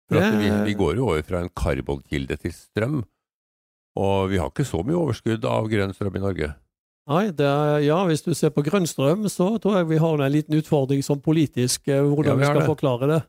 For 0.09 0.19
at 0.19 0.35
vi, 0.39 0.49
vi 0.69 0.75
går 0.79 0.97
jo 0.99 1.09
over 1.11 1.23
fra 1.27 1.41
en 1.43 1.51
karbonkilde 1.55 2.37
til 2.43 2.53
strøm. 2.55 3.01
Og 3.99 4.29
vi 4.31 4.39
har 4.41 4.49
ikke 4.49 4.65
så 4.65 4.81
mye 4.85 4.97
overskudd 4.99 5.43
av 5.45 5.67
grønn 5.71 5.93
strøm 5.95 6.15
i 6.17 6.23
Norge. 6.23 6.53
Nei, 7.11 7.25
det 7.35 7.43
er, 7.45 7.81
ja, 7.83 7.97
hvis 8.07 8.23
du 8.23 8.31
ser 8.37 8.53
på 8.55 8.63
grønn 8.63 8.87
strøm, 8.87 9.25
så 9.27 9.49
tror 9.59 9.81
jeg 9.81 9.89
vi 9.91 9.99
har 9.99 10.21
en 10.23 10.31
liten 10.31 10.55
utfordring 10.55 11.03
som 11.03 11.19
politisk, 11.19 11.83
eh, 11.91 11.99
hvordan 11.99 12.31
Ja, 12.31 12.35
vi 12.39 12.45
vi 12.45 12.47
skal 12.47 12.61
det. 12.63 12.69
forklare 12.71 13.09
det. 13.11 13.21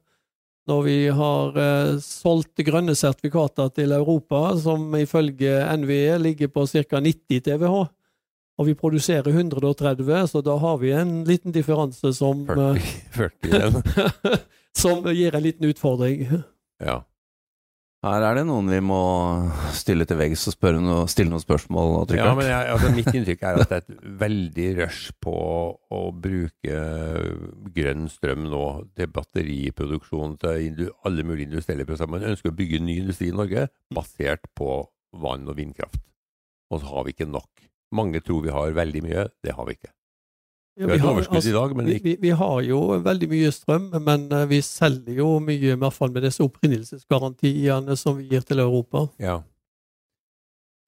Når 0.70 0.84
vi 0.86 0.94
har 1.12 1.58
eh, 1.60 1.96
solgt 2.00 2.62
grønne 2.64 2.94
sertifikater 2.96 3.68
til 3.74 3.92
Europa, 3.92 4.54
som 4.62 4.86
ifølge 4.96 5.58
NVE 5.82 6.14
ligger 6.22 6.48
på 6.54 6.64
ca. 6.70 7.00
90 7.02 7.42
TWh, 7.44 7.82
og 8.58 8.68
vi 8.68 8.76
produserer 8.78 9.30
130, 9.30 10.28
så 10.30 10.42
da 10.44 10.58
har 10.62 10.78
vi 10.82 10.92
en 10.94 11.16
liten 11.26 11.54
differanse 11.54 12.12
som, 12.14 12.44
40, 12.46 12.92
40 13.16 13.56
eh, 13.58 14.38
som 14.82 15.02
gir 15.11 15.34
en 15.34 15.44
liten 15.44 15.66
utfordring. 15.70 16.28
Ja. 16.82 17.02
Her 18.04 18.20
er 18.20 18.37
det 18.37 18.42
noen 18.44 18.66
vi 18.68 18.82
må 18.84 19.00
stille 19.73 20.04
til 20.04 20.18
veggs 20.20 20.42
og 20.50 20.54
spørre 20.58 20.80
noe, 20.82 21.06
stille 21.08 21.32
noen 21.32 21.40
spørsmål. 21.40 21.94
Odd 22.02 22.12
Ja, 22.18 22.34
men 22.37 22.50
jeg, 22.50 22.66
altså 22.75 22.90
mitt 22.92 23.08
inntrykk 23.08 23.44
er 23.49 23.61
at 23.62 23.70
det 23.70 23.78
er 23.78 23.84
et 23.87 24.02
veldig 24.20 24.66
rush 24.82 25.14
på 25.25 25.37
å 25.73 26.00
bruke 26.12 26.82
grønn 27.78 28.11
strøm 28.12 28.44
nå 28.52 28.64
til 28.92 29.08
batteriproduksjon, 29.14 30.37
til 30.42 30.90
alle 31.08 31.25
mulige 31.25 31.49
industrielle 31.49 31.88
prosesser. 31.88 32.12
Man 32.12 32.28
ønsker 32.28 32.52
å 32.52 32.58
bygge 32.58 32.82
ny 32.84 32.99
industri 33.06 33.32
i 33.32 33.38
Norge 33.38 33.70
basert 33.96 34.52
på 34.52 34.82
vann- 35.25 35.49
og 35.49 35.56
vindkraft. 35.56 36.02
Og 36.75 36.82
så 36.82 36.92
har 36.92 37.08
vi 37.08 37.16
ikke 37.16 37.30
nok. 37.30 37.49
Mange 37.94 38.22
tror 38.24 38.42
vi 38.44 38.52
har 38.54 38.74
veldig 38.76 39.04
mye, 39.04 39.28
det 39.44 39.54
har 39.56 39.68
vi 39.68 39.76
ikke. 39.78 39.92
Ja, 40.74 40.88
Vi 40.90 40.98
har 40.98 41.20
altså, 41.20 41.38
i 41.46 41.54
dag, 41.54 41.72
men 41.78 41.86
vi, 41.86 42.00
vi, 42.02 42.16
vi 42.18 42.30
har 42.34 42.62
jo 42.66 42.80
veldig 42.98 43.28
mye 43.30 43.50
strøm, 43.54 43.92
men 44.02 44.24
eh, 44.34 44.46
vi 44.50 44.58
selger 44.66 45.20
jo 45.20 45.28
mye, 45.38 45.76
i 45.76 45.78
hvert 45.78 45.94
fall 45.94 46.10
med 46.10 46.26
disse 46.26 46.42
opprinnelsesgarantiene 46.42 47.94
som 48.00 48.18
vi 48.18 48.26
gir 48.32 48.46
til 48.46 48.62
Europa. 48.64 49.08
ja. 49.22 49.42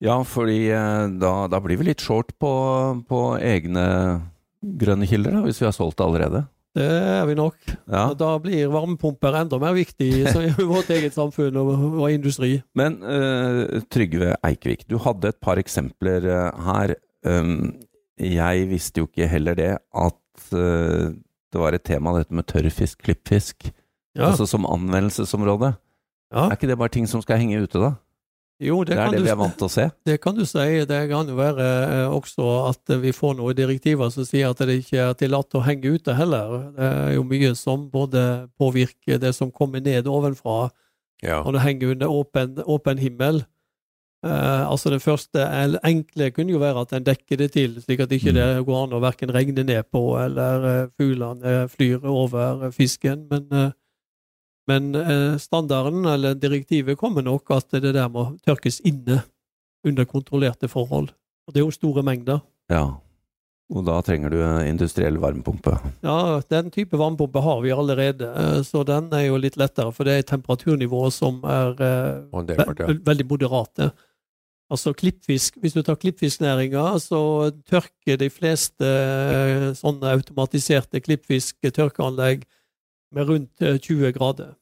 Ja, 0.03 0.19
fordi 0.21 0.67
eh, 0.69 1.07
da, 1.17 1.31
da 1.49 1.59
blir 1.63 1.79
vi 1.79 1.87
litt 1.87 2.03
short 2.05 2.35
på, 2.37 2.51
på 3.09 3.21
egne 3.41 3.85
grønne 4.61 5.07
kilder, 5.09 5.39
da, 5.39 5.41
hvis 5.47 5.61
vi 5.61 5.65
har 5.65 5.73
solgt 5.73 5.97
det 5.97 6.05
allerede? 6.05 6.43
Det 6.77 6.85
er 6.85 7.25
vi 7.25 7.35
nok. 7.37 7.55
Ja. 7.89 8.03
Da 8.17 8.29
blir 8.41 8.69
varmepumper 8.69 9.35
enda 9.39 9.57
mer 9.61 9.73
viktig 9.77 10.07
i 10.21 10.51
vårt 10.69 10.91
eget 10.93 11.15
samfunn 11.17 11.57
og, 11.57 11.71
og 11.87 12.11
industri. 12.13 12.59
Men 12.77 12.99
uh, 13.01 13.79
Trygve 13.93 14.35
Eikvik, 14.45 14.85
du 14.89 14.99
hadde 15.01 15.31
et 15.33 15.39
par 15.41 15.57
eksempler 15.61 16.27
eh, 16.29 16.63
her. 16.67 16.93
Um, 17.25 17.73
jeg 18.21 18.67
visste 18.69 19.01
jo 19.01 19.09
ikke 19.09 19.29
heller 19.29 19.57
det, 19.57 19.71
at 19.81 20.53
uh, 20.53 21.09
det 21.53 21.61
var 21.61 21.73
et 21.77 21.85
tema, 21.87 22.13
dette 22.17 22.35
med 22.35 22.47
tørrfisk, 22.49 23.01
klippfisk, 23.07 23.71
Ja, 24.17 24.31
altså 24.31 24.47
som 24.49 24.65
anvendelsesområde. 24.65 25.75
ja. 26.33 26.47
Er 26.47 26.55
ikke 26.57 26.69
det 26.71 26.77
bare 26.79 26.93
ting 26.93 27.05
som 27.09 27.21
skal 27.21 27.37
henge 27.41 27.59
ute, 27.61 27.77
da? 27.81 27.91
Jo, 28.59 28.79
det, 28.83 28.95
Det, 28.95 28.97
er 28.97 29.03
kan 29.05 29.11
det 29.13 29.19
du, 29.19 29.23
vi 29.27 29.29
er 29.29 29.37
vant 29.37 29.57
til 29.59 29.67
å 29.67 29.69
se. 29.69 29.83
det 30.09 30.15
kan 30.21 30.33
du 30.35 30.45
si. 30.49 30.85
Det 30.89 31.01
kan 31.11 31.27
jo 31.29 31.35
være 31.37 31.65
eh, 31.67 32.07
også 32.09 32.47
at 32.71 32.93
vi 33.03 33.11
får 33.13 33.35
noen 33.37 33.53
direktiver 33.55 34.09
som 34.09 34.25
sier 34.25 34.49
at 34.49 34.57
det 34.65 34.79
ikke 34.81 34.97
er 35.03 35.13
tillatt 35.19 35.53
å 35.53 35.61
henge 35.61 35.91
ute 35.93 36.15
heller. 36.17 36.71
Det 36.73 36.87
er 36.87 37.11
jo 37.19 37.23
mye 37.29 37.51
som 37.55 37.85
både 37.93 38.23
påvirker 38.57 39.19
det 39.21 39.35
som 39.37 39.51
kommer 39.51 39.79
ned 39.85 40.07
ovenfra, 40.09 40.71
Ja. 41.21 41.41
og 41.43 41.53
det 41.53 41.61
henger 41.61 41.91
under 41.95 42.07
åpen, 42.13 42.57
åpen 42.65 42.97
himmel. 42.97 43.43
Eh, 44.25 44.63
altså 44.69 44.89
Det 44.89 45.01
første 45.05 45.37
enkle 45.85 46.31
kunne 46.33 46.51
jo 46.51 46.59
være 46.59 46.81
at 46.81 46.93
en 46.97 47.03
dekker 47.05 47.37
det 47.37 47.51
til, 47.53 47.75
slik 47.81 47.99
at 48.01 48.09
ikke 48.09 48.33
Mm. 48.33 48.35
det 48.41 48.65
går 48.65 48.83
an 48.83 48.93
å 48.97 49.01
verken 49.01 49.29
regne 49.29 49.63
ned 49.63 49.83
på 49.93 50.17
eller 50.17 50.65
eh, 50.65 50.87
fuglene 50.97 51.67
flyr 51.69 52.01
over 52.05 52.71
fisken. 52.71 53.27
Men, 53.29 53.45
eh, 53.51 53.71
men 54.67 54.91
eh, 54.95 55.37
standarden, 55.39 56.05
eller 56.05 56.35
direktivet, 56.35 56.99
kommer 56.99 57.23
nok 57.25 57.51
at 57.55 57.71
det 57.79 57.93
der 57.95 58.09
må 58.11 58.29
tørkes 58.45 58.81
inne 58.87 59.21
under 59.87 60.07
kontrollerte 60.07 60.67
forhold. 60.67 61.13
Og 61.47 61.53
det 61.53 61.61
er 61.61 61.67
jo 61.67 61.75
store 61.75 62.03
mengder. 62.03 62.41
Ja. 62.71 62.97
Og 63.67 63.83
da 63.83 63.97
trenger 64.03 64.31
du 64.31 64.39
industriell 64.63 65.17
varmepumpe. 65.19 65.73
Ja, 66.03 66.39
den 66.51 66.69
type 66.71 66.99
varmepumpe 66.99 67.41
har 67.43 67.61
vi 67.63 67.73
allerede, 67.75 68.27
eh, 68.27 68.59
så 68.67 68.83
den 68.87 69.09
er 69.15 69.27
jo 69.27 69.39
litt 69.39 69.59
lettere, 69.59 69.91
for 69.95 70.07
det 70.07 70.17
er 70.17 70.27
temperaturnivået 70.27 71.15
som 71.15 71.41
er 71.43 71.73
eh, 71.83 72.45
ve 72.51 72.99
veldig 73.07 73.27
moderate. 73.27 73.91
Altså 74.67 74.91
klippfisk, 74.91 75.55
Hvis 75.63 75.73
du 75.73 75.81
tar 75.81 75.95
klippfisknæringa, 75.95 76.99
så 76.99 77.51
tørker 77.71 78.17
de 78.19 78.27
fleste 78.29 78.87
sånne 79.79 80.11
automatiserte 80.11 80.99
klippfisk-tørkeanlegg 80.99 82.43
med 83.13 83.29
rundt 83.29 83.61
eh, 83.61 83.77
20 83.77 84.11
grader. 84.11 84.55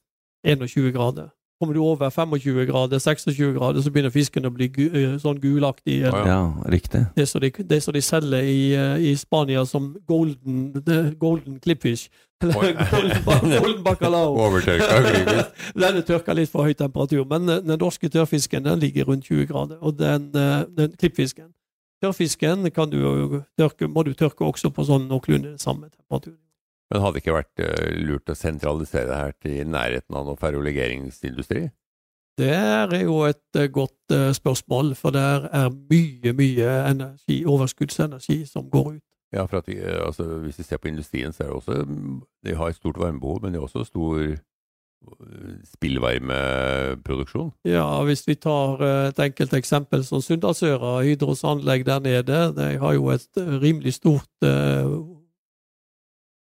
21 0.46 0.92
grader. 0.94 1.30
Kommer 1.60 1.74
du 1.74 1.80
over 1.80 2.10
25 2.10 2.66
grader, 2.66 3.00
26 3.00 3.54
grader, 3.56 3.82
så 3.82 3.92
begynner 3.92 4.12
fisken 4.12 4.44
å 4.46 4.52
bli 4.52 4.68
gu, 4.68 4.84
eh, 4.92 5.14
sånn 5.24 5.40
gulaktig. 5.40 6.02
Ja. 6.04 6.42
Riktig. 6.68 7.06
Det 7.16 7.28
som 7.32 7.42
de, 7.42 7.50
det 7.50 7.80
som 7.84 7.96
de 7.96 8.02
selger 8.04 8.44
i, 8.44 8.74
eh, 8.76 9.12
i 9.12 9.16
Spania 9.16 9.64
som 9.66 9.96
golden, 10.08 10.74
golden 11.20 11.60
clipfish. 11.64 12.10
Eller 12.44 12.76
golden, 12.92 13.56
golden 13.64 13.84
bacalao. 13.84 14.36
Overtørka. 14.36 15.00
Den 15.80 15.98
er 15.98 16.04
tørka 16.04 16.36
litt 16.36 16.52
for 16.52 16.68
høy 16.68 16.76
temperatur, 16.76 17.24
men 17.24 17.48
eh, 17.50 17.64
den 17.64 17.80
norske 17.80 18.10
tørrfisken 18.12 18.68
den 18.68 18.80
ligger 18.84 19.08
rundt 19.08 19.32
20 19.32 19.48
grader. 19.48 19.80
Og 19.80 19.96
den, 20.00 20.32
eh, 20.36 20.64
den 20.76 20.96
klippfisken 21.00 21.54
Tørrfisken 22.04 22.68
kan 22.76 22.90
du 22.92 23.00
tørke, 23.58 23.88
må 23.88 24.04
du 24.04 24.12
tørke 24.14 24.44
også 24.44 24.70
på 24.76 24.84
sånn 24.84 25.08
noenlunde 25.08 25.56
samme 25.58 25.88
temperatur. 25.88 26.36
Men 26.92 27.02
hadde 27.02 27.18
det 27.18 27.24
ikke 27.24 27.40
vært 27.40 27.64
eh, 27.66 27.96
lurt 27.98 28.30
å 28.30 28.38
sentralisere 28.38 29.10
det 29.10 29.18
her 29.18 29.36
til 29.42 29.74
nærheten 29.74 30.18
av 30.18 30.28
noe 30.28 30.40
ferrolegeringsindustri? 30.40 31.66
Det 32.38 32.52
er 32.52 32.92
jo 33.00 33.22
et 33.26 33.58
eh, 33.58 33.72
godt 33.74 34.14
eh, 34.14 34.30
spørsmål, 34.38 34.94
for 35.00 35.16
der 35.16 35.48
er 35.50 35.72
mye, 35.74 36.34
mye 36.38 36.74
energi, 36.92 37.42
overskuddsenergi 37.50 38.44
som 38.50 38.70
går 38.70 38.98
ut. 38.98 39.06
Ja, 39.34 39.48
for 39.50 39.60
at 39.60 39.68
vi, 39.68 39.80
altså, 39.82 40.24
Hvis 40.46 40.60
vi 40.62 40.64
ser 40.64 40.78
på 40.78 40.88
industrien, 40.88 41.34
så 41.34 41.44
er 41.44 41.48
det 41.48 41.56
også 41.56 41.86
De 42.46 42.54
har 42.56 42.70
et 42.70 42.78
stort 42.78 43.00
varmebehov, 43.00 43.42
men 43.42 43.54
de 43.54 43.60
har 43.60 43.66
også 43.66 43.84
stor 43.84 44.36
spillvarmeproduksjon. 45.74 47.52
Ja, 47.68 48.04
hvis 48.08 48.24
vi 48.28 48.36
tar 48.42 48.82
et 48.82 49.20
enkelt 49.22 49.54
eksempel 49.54 50.06
som 50.06 50.22
Sunndalsøra, 50.22 51.04
Hydros 51.06 51.44
anlegg 51.46 51.86
der 51.86 52.00
nede, 52.00 52.40
de 52.56 52.72
har 52.82 52.94
jo 52.94 53.12
et 53.14 53.38
rimelig 53.38 53.94
stort 54.00 54.32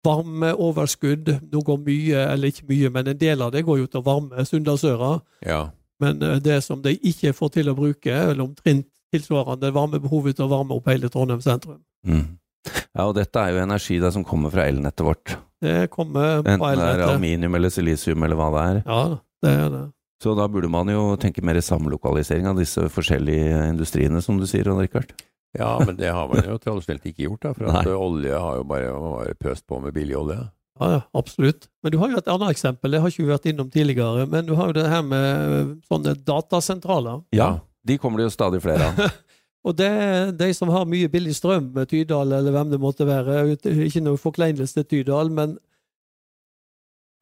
varmeoverskudd. 0.05 1.33
Nå 1.51 1.63
går 1.65 1.81
mye, 1.85 2.27
eller 2.31 2.53
ikke 2.53 2.67
mye, 2.69 2.91
men 2.93 3.11
en 3.11 3.19
del 3.19 3.43
av 3.43 3.51
det 3.55 3.65
går 3.67 3.81
jo 3.83 3.89
til 3.89 4.01
å 4.01 4.05
varme 4.05 4.45
Sunndalsøra. 4.47 5.11
Ja. 5.45 5.61
Men 6.03 6.21
eh, 6.23 6.39
det 6.43 6.61
som 6.65 6.81
de 6.85 6.95
ikke 6.95 7.33
får 7.35 7.57
til 7.57 7.71
å 7.71 7.77
bruke, 7.77 8.13
eller 8.13 8.45
omtrent 8.47 8.87
tilsvarende 9.13 9.71
varmebehovet 9.75 10.37
til 10.37 10.47
å 10.47 10.51
varme 10.51 10.75
opp 10.75 10.89
hele 10.91 11.11
Trondheim 11.11 11.43
sentrum. 11.43 11.81
Mm. 12.07 12.37
Ja, 12.65 13.05
og 13.05 13.13
dette 13.17 13.41
er 13.41 13.53
jo 13.53 13.61
energi 13.61 13.99
da 14.01 14.09
som 14.13 14.25
kommer 14.25 14.53
fra 14.53 14.65
elnettet 14.69 15.05
vårt. 15.05 15.35
Det 15.61 15.89
kommer 15.93 16.41
på 16.43 16.55
Enten 16.55 16.79
det 16.79 16.87
er 16.87 17.03
aluminium 17.05 17.57
eller 17.57 17.71
silisium 17.73 18.25
eller 18.25 18.39
hva 18.39 18.49
det 18.53 18.63
er. 18.65 18.81
Ja, 18.85 19.03
det 19.45 19.53
er 19.53 19.69
det. 19.73 19.83
Så 20.23 20.33
da 20.37 20.47
burde 20.49 20.71
man 20.71 20.89
jo 20.89 21.13
tenke 21.21 21.43
mer 21.45 21.59
samlokalisering 21.61 22.47
av 22.49 22.59
disse 22.59 22.87
forskjellige 22.91 23.65
industriene, 23.69 24.21
som 24.23 24.39
du 24.39 24.47
sier, 24.49 24.67
Odd 24.71 24.81
Rikard. 24.81 25.11
Ja, 25.59 25.71
men 25.85 25.97
det 25.99 26.11
har 26.13 26.29
man 26.31 26.45
jo 26.45 26.57
tradisjonelt 26.61 27.07
ikke 27.09 27.25
gjort, 27.27 27.41
da, 27.45 27.53
for 27.57 27.69
at 27.69 27.79
Nei. 27.79 27.91
eh, 27.91 28.05
olje 28.07 28.39
har 28.45 28.59
jo 28.59 28.67
bare, 28.69 28.93
bare 29.05 29.35
pøst 29.39 29.65
på 29.69 29.79
med 29.83 29.95
billig 29.95 30.17
olje. 30.19 30.39
Ja, 30.79 30.89
ja, 30.91 31.01
absolutt. 31.15 31.69
Men 31.83 31.93
du 31.93 31.99
har 32.01 32.11
jo 32.11 32.19
et 32.19 32.31
annet 32.31 32.51
eksempel, 32.51 32.91
det 32.91 32.99
har 33.03 33.11
ikke 33.11 33.23
vi 33.23 33.29
vært 33.31 33.45
innom 33.51 33.69
tidligere. 33.71 34.25
Men 34.31 34.47
du 34.47 34.55
har 34.59 34.71
jo 34.71 34.75
det 34.75 34.87
her 34.91 35.05
med 35.07 35.27
eh, 35.59 35.69
sånne 35.87 36.15
datasentraler. 36.27 37.21
Ja, 37.35 37.53
de 37.87 37.99
kommer 38.01 38.19
det 38.19 38.27
jo 38.29 38.35
stadig 38.35 38.59
flere 38.65 38.89
av. 38.89 39.05
Og 39.65 39.73
det 39.79 39.87
er 39.89 40.33
de 40.37 40.49
som 40.53 40.69
har 40.69 40.85
mye 40.85 41.09
billig 41.09 41.33
strøm, 41.37 41.71
Tydal 41.89 42.35
eller 42.37 42.53
hvem 42.53 42.73
det 42.75 42.81
måtte 42.81 43.07
være. 43.07 43.55
Ikke 43.87 44.03
noe 44.05 44.19
forkleinelse 44.21 44.77
til 44.83 44.85
Tydal, 44.91 45.31
men 45.33 45.55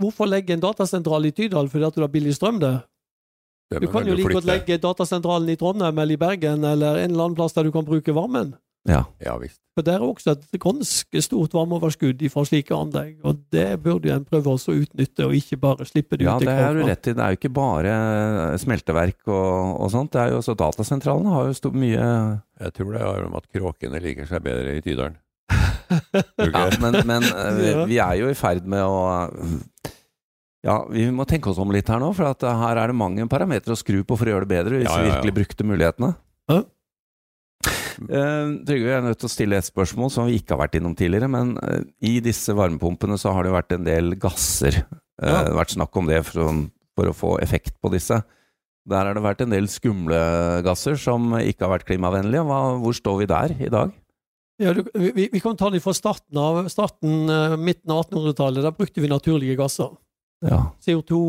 hvorfor 0.02 0.28
legge 0.28 0.56
en 0.56 0.64
datasentral 0.64 1.30
i 1.30 1.32
Tydal 1.32 1.70
fordi 1.72 1.88
at 1.88 1.96
du 1.96 2.04
har 2.04 2.12
billig 2.12 2.36
strøm 2.36 2.60
der? 2.60 2.82
Det 3.72 3.82
Du 3.82 3.88
kan 3.92 4.08
jo 4.08 4.18
like 4.18 4.36
godt 4.36 4.50
legge 4.50 4.78
datasentralen 4.82 5.50
i 5.50 5.58
Trondheim 5.60 5.98
eller 5.98 6.18
i 6.18 6.22
Bergen 6.22 6.64
eller 6.68 7.00
en 7.02 7.12
eller 7.12 7.30
annen 7.30 7.38
plass 7.40 7.56
der 7.56 7.68
du 7.68 7.72
kan 7.72 7.86
bruke 7.88 8.16
varmen. 8.16 8.54
Ja. 8.90 9.06
Ja 9.24 9.38
visst. 9.40 9.60
For 9.74 9.86
det 9.86 9.96
er 9.96 10.04
også 10.06 10.36
et 10.36 10.60
ganske 10.62 11.22
stort 11.26 11.56
varmeoverskudd 11.56 12.20
fra 12.30 12.44
slike 12.46 12.76
anlegg, 12.76 13.16
og 13.26 13.40
det 13.54 13.80
burde 13.82 14.12
en 14.14 14.26
prøve 14.28 14.54
også 14.54 14.74
å 14.74 14.82
utnytte, 14.84 15.26
og 15.26 15.34
ikke 15.38 15.58
bare 15.64 15.88
slippe 15.90 16.20
det 16.20 16.28
ja, 16.28 16.36
ut 16.36 16.46
Ja, 16.46 16.52
det 16.52 16.58
har 16.60 16.78
du 16.78 16.84
rett 16.86 17.10
i. 17.10 17.16
Det 17.16 17.24
er 17.24 17.34
jo 17.34 17.40
ikke 17.40 17.54
bare 17.56 17.96
smelteverk 18.62 19.32
og, 19.32 19.80
og 19.82 19.90
sånt. 19.96 20.14
Det 20.14 20.22
er 20.22 20.36
jo 20.36 20.44
også 20.44 20.58
Datasentralene 20.60 21.34
har 21.34 21.50
jo 21.50 21.58
stort 21.58 21.80
mye 21.80 22.04
Jeg 22.04 22.76
tror 22.78 22.94
det 22.94 23.02
har 23.02 23.26
om 23.26 23.40
at 23.40 23.50
kråkene 23.50 24.04
liker 24.04 24.30
seg 24.30 24.46
bedre 24.46 24.78
i 24.78 24.86
Tydalen. 24.86 25.20
Ja, 25.94 26.70
men, 26.82 26.96
men 27.06 27.26
eh, 27.28 27.50
vi, 27.60 27.74
vi 27.92 27.98
er 28.02 28.16
jo 28.18 28.30
i 28.32 28.38
ferd 28.38 28.66
med 28.70 28.82
å 28.82 29.28
Ja, 30.64 30.78
vi 30.88 31.10
må 31.12 31.26
tenke 31.28 31.52
oss 31.52 31.60
om 31.60 31.74
litt 31.76 31.90
her 31.92 32.00
nå, 32.00 32.14
for 32.16 32.30
at 32.30 32.44
eh, 32.48 32.62
her 32.62 32.80
er 32.80 32.92
det 32.92 32.96
mange 32.96 33.26
parametere 33.32 33.76
å 33.76 33.80
skru 33.80 34.00
på 34.08 34.16
for 34.20 34.30
å 34.30 34.38
gjøre 34.38 34.48
det 34.48 34.54
bedre, 34.54 34.80
hvis 34.80 34.88
Ja, 34.88 34.96
ja, 34.96 35.04
vi 35.04 35.12
virkelig 35.12 35.36
brukte 35.42 35.68
mulighetene. 35.68 36.14
Ja. 36.52 36.62
Uh, 38.04 38.60
Trygve, 38.66 38.90
jeg 38.90 38.96
er 38.96 39.04
nødt 39.06 39.20
til 39.22 39.30
å 39.30 39.32
stille 39.32 39.60
et 39.60 39.68
spørsmål 39.68 40.10
som 40.12 40.28
vi 40.28 40.40
ikke 40.40 40.56
har 40.56 40.64
vært 40.64 40.78
innom 40.80 40.96
tidligere. 40.98 41.28
Men 41.32 41.58
uh, 41.60 41.82
i 42.04 42.16
disse 42.24 42.56
varmepumpene 42.56 43.20
så 43.20 43.36
har 43.36 43.46
det 43.46 43.52
vært 43.54 43.76
en 43.76 43.88
del 43.88 44.16
gasser. 44.20 44.80
Ja. 45.20 45.28
Det 45.28 45.34
har 45.36 45.60
vært 45.60 45.76
snakk 45.76 46.00
om 46.00 46.08
det 46.10 46.22
for, 46.26 46.64
for 46.98 47.12
å 47.12 47.16
få 47.16 47.34
effekt 47.44 47.76
på 47.84 47.92
disse. 47.94 48.22
Der 48.90 49.08
har 49.08 49.16
det 49.16 49.24
vært 49.24 49.44
en 49.44 49.52
del 49.54 49.68
skumle 49.72 50.18
gasser 50.66 50.96
som 51.00 51.36
ikke 51.38 51.68
har 51.68 51.74
vært 51.76 51.88
klimavennlige. 51.92 52.44
Hva, 52.48 52.62
hvor 52.82 52.96
står 52.98 53.20
vi 53.20 53.28
der 53.32 53.54
i 53.68 53.70
dag? 53.72 53.92
Ja, 54.64 54.74
du, 54.76 54.82
vi, 54.96 55.28
vi 55.28 55.44
kan 55.44 55.60
ta 55.60 55.70
dem 55.72 55.84
fra 55.84 55.94
starten 55.96 56.40
av. 56.40 56.64
Starten, 56.72 57.28
midten 57.60 57.94
av 57.94 58.08
1800-tallet. 58.08 58.66
Da 58.66 58.74
brukte 58.76 59.04
vi 59.04 59.12
naturlige 59.12 59.60
gasser. 59.60 59.94
Ja. 60.50 60.62
CO2, 60.84 61.20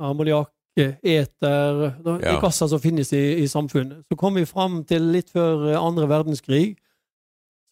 ammoniakk, 0.00 0.48
eter 0.76 1.90
De 2.02 2.18
Ja. 2.22 2.38
gasser 2.40 2.66
som 2.68 2.80
finnes 2.80 3.12
i, 3.12 3.42
i 3.42 3.46
samfunnet. 3.48 4.04
Så 4.08 4.16
kom 4.16 4.34
vi 4.34 4.44
fram 4.48 4.84
til 4.88 5.02
litt 5.12 5.28
før 5.30 5.68
eh, 5.72 5.76
andre 5.80 6.06
verdenskrig. 6.08 6.76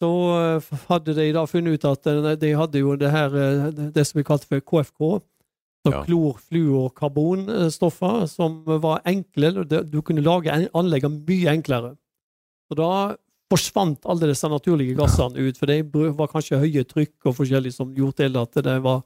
Så 0.01 0.09
eh, 0.37 0.77
hadde 0.89 1.15
de 1.17 1.31
da 1.33 1.45
funnet 1.49 1.73
ut 1.79 1.85
at 1.89 2.07
eh, 2.07 2.35
de 2.35 2.53
hadde 2.57 2.79
jo 2.83 2.95
det 2.95 3.09
her 3.11 3.29
det 3.71 4.05
som 4.07 4.19
vi 4.19 4.23
kalte 4.27 4.45
for 4.47 4.59
KFK. 4.61 5.21
Så 5.81 5.89
Ja. 5.91 6.03
klorfluorkarbonstoffer 7.01 8.27
som 8.29 8.61
var 8.65 9.01
enkle. 9.05 9.51
Du 9.89 10.01
kunne 10.01 10.21
lage 10.21 10.51
en- 10.53 10.69
anleggene 10.73 11.23
mye 11.27 11.49
enklere. 11.57 11.95
Og 12.69 12.77
da 12.77 13.15
forsvant 13.51 14.05
alle 14.05 14.27
disse 14.29 14.47
naturlige 14.47 14.95
gassene 14.95 15.35
ut, 15.37 15.57
for 15.57 15.65
det 15.65 15.83
var 15.91 16.27
kanskje 16.27 16.59
høye 16.61 16.83
trykk 16.87 17.25
og 17.25 17.35
forskjellig 17.35 17.73
som 17.73 17.93
gjorde 17.93 18.15
til 18.21 18.37
at 18.37 18.51
det 18.63 18.81
var 18.83 19.01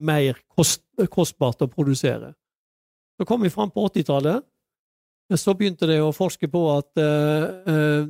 mer 0.00 0.36
kost, 0.54 0.82
kostbart 1.10 1.62
å 1.62 1.68
produsere. 1.70 2.34
Så 3.18 3.24
kom 3.26 3.42
vi 3.42 3.50
fram 3.50 3.70
på 3.70 3.88
80-tallet. 3.88 4.42
Så 5.36 5.54
begynte 5.58 5.86
de 5.90 5.98
å 6.00 6.12
forske 6.14 6.48
på 6.48 6.60
at 6.72 6.96
eh, 7.02 7.44
eh, 7.68 8.06